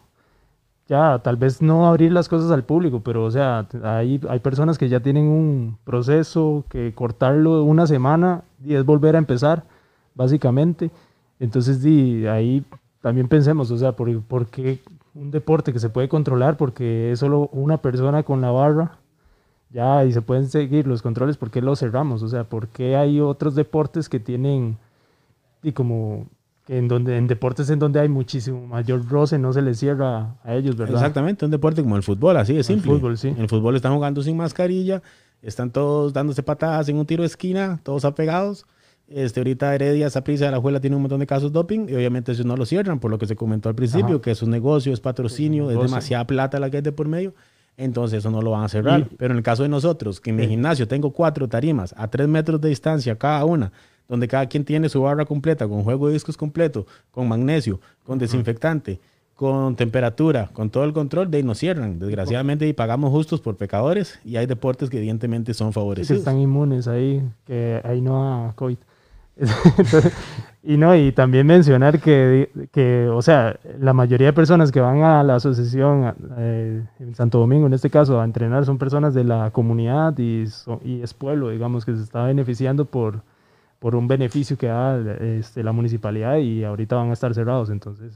[0.92, 4.78] Ya, tal vez no abrir las cosas al público, pero o sea, hay, hay personas
[4.78, 9.64] que ya tienen un proceso que cortarlo una semana y es volver a empezar,
[10.16, 10.92] básicamente.
[11.40, 11.82] Entonces,
[12.28, 12.66] ahí
[13.02, 14.82] también pensemos, o sea, ¿por, por qué
[15.16, 16.58] un deporte que se puede controlar?
[16.58, 18.98] Porque es solo una persona con la barra,
[19.70, 22.22] ya, y se pueden seguir los controles, ¿por qué lo cerramos?
[22.22, 24.78] O sea, ¿por qué hay otros deportes que tienen,
[25.64, 26.26] y como,
[26.78, 30.56] en, donde, en deportes en donde hay muchísimo mayor roce, no se les cierra a
[30.56, 30.96] ellos, ¿verdad?
[30.96, 32.92] Exactamente, un deporte como el fútbol, así de El simple.
[32.92, 33.28] fútbol, sí.
[33.28, 35.02] En el fútbol están jugando sin mascarilla,
[35.42, 38.66] están todos dándose patadas en un tiro de esquina, todos apegados.
[39.10, 41.94] Este, ahorita Heredia, Saprissa de la Juela tiene un montón de casos de doping y
[41.96, 44.22] obviamente ellos no lo cierran, por lo que se comentó al principio, Ajá.
[44.22, 47.34] que es un negocio, es patrocinio, Es demasiada plata la que hay de por medio.
[47.76, 49.02] Entonces eso no lo van a cerrar.
[49.12, 50.50] Y- Pero en el caso de nosotros, que en mi Sí.
[50.52, 53.74] gimnasio tengo cuatro tarimas a tres metros de distancia cada una,
[54.12, 58.20] donde cada quien tiene su barra completa, con juego de discos completo, con magnesio, con
[58.20, 59.00] desinfectante,
[59.36, 61.98] con temperatura, con todo el control, de ahí nos cierran.
[61.98, 66.20] Desgraciadamente, y pagamos justos por pecadores, y hay deportes que evidentemente son favorecidos.
[66.20, 68.78] están inmunes ahí, que ahí no a COVID.
[69.38, 70.12] Entonces,
[70.64, 75.02] y no, y también mencionar que, que, o sea, la mayoría de personas que van
[75.04, 79.24] a la asociación eh, en Santo Domingo, en este caso, a entrenar, son personas de
[79.24, 83.22] la comunidad y, so- y es pueblo, digamos, que se está beneficiando por,
[83.82, 84.96] por un beneficio que da
[85.40, 88.14] este, la municipalidad y ahorita van a estar cerrados, entonces...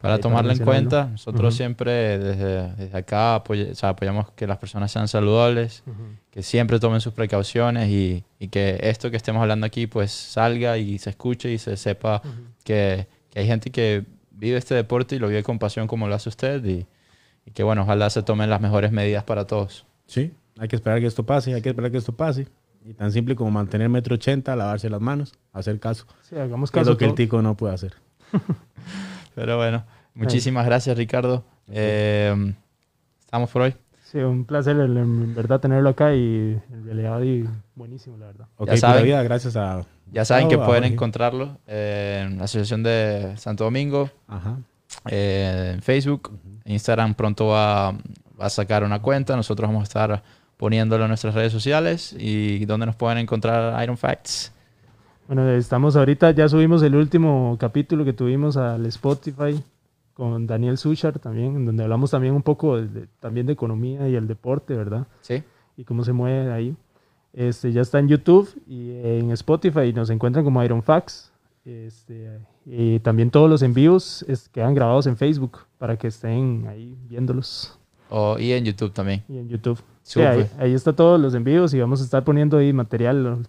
[0.00, 1.56] Para tomarlo en cuenta, nosotros Ujú.
[1.58, 5.84] siempre desde, desde acá apoy- o sea, apoyamos que las personas sean saludables,
[6.30, 10.76] que siempre tomen sus precauciones y, y que esto que estemos hablando aquí pues salga
[10.78, 12.22] y se escuche y se sepa
[12.64, 16.14] que, que hay gente que vive este deporte y lo vive con pasión como lo
[16.14, 16.86] hace usted y,
[17.44, 19.84] y que bueno, ojalá se tomen las mejores medidas para todos.
[20.06, 22.48] Sí, hay que esperar que esto pase, hay que esperar que esto pase.
[22.84, 26.06] Y tan simple como mantener metro ochenta, lavarse las manos, hacer caso.
[26.22, 26.92] Sí, hagamos Que es caso.
[26.92, 27.94] lo que el tico no puede hacer.
[29.34, 31.44] Pero bueno, muchísimas gracias Ricardo.
[31.68, 32.54] Eh,
[33.20, 33.74] estamos por hoy.
[34.04, 37.44] Sí, un placer en verdad tenerlo acá y en realidad y
[37.76, 38.46] buenísimo, la verdad.
[38.56, 39.04] Ok, Ya pura saben.
[39.04, 39.84] vida, gracias a...
[40.10, 44.58] Ya saben que pueden encontrarlo en la Asociación de Santo Domingo, Ajá.
[45.08, 46.36] eh, en Facebook.
[46.64, 49.36] Instagram pronto va, va a sacar una cuenta.
[49.36, 50.22] Nosotros vamos a estar
[50.60, 54.52] poniéndolo en nuestras redes sociales y donde nos pueden encontrar Iron Facts.
[55.26, 59.58] Bueno, estamos ahorita, ya subimos el último capítulo que tuvimos al Spotify
[60.12, 64.16] con Daniel Suchar también, en donde hablamos también un poco de, también de economía y
[64.16, 65.06] el deporte, ¿verdad?
[65.22, 65.42] ¿Sí?
[65.78, 66.76] Y cómo se mueve ahí.
[67.32, 71.32] Este, ya está en YouTube y en Spotify nos encuentran como Iron Facts.
[71.64, 76.98] Este, y también todos los envíos es- quedan grabados en Facebook para que estén ahí
[77.08, 77.78] viéndolos.
[78.10, 79.22] O, y en YouTube también.
[79.26, 79.78] Y en YouTube.
[80.12, 83.46] Sí, ahí, ahí está todos los envíos y vamos a estar poniendo ahí material.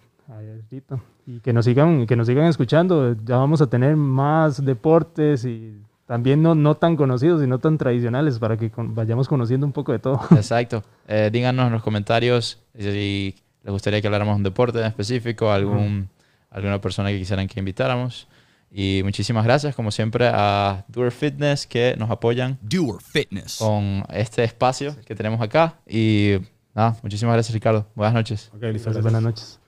[1.26, 3.14] Y que nos sigan, que nos sigan escuchando.
[3.24, 7.78] Ya vamos a tener más deportes y también no, no tan conocidos y no tan
[7.78, 10.20] tradicionales para que con- vayamos conociendo un poco de todo.
[10.32, 10.82] Exacto.
[11.08, 15.50] Eh, díganos en los comentarios si les gustaría que habláramos de un deporte en específico,
[15.50, 16.08] algún,
[16.50, 18.26] alguna persona que quisieran que invitáramos.
[18.74, 23.58] Y muchísimas gracias, como siempre, a Doer Fitness que nos apoyan Doer Fitness.
[23.58, 25.74] con este espacio que tenemos acá.
[25.86, 26.38] Y
[26.74, 27.86] nada, muchísimas gracias, Ricardo.
[27.94, 28.50] Buenas noches.
[28.54, 28.90] Ok, listo.
[28.92, 29.61] Buenas noches.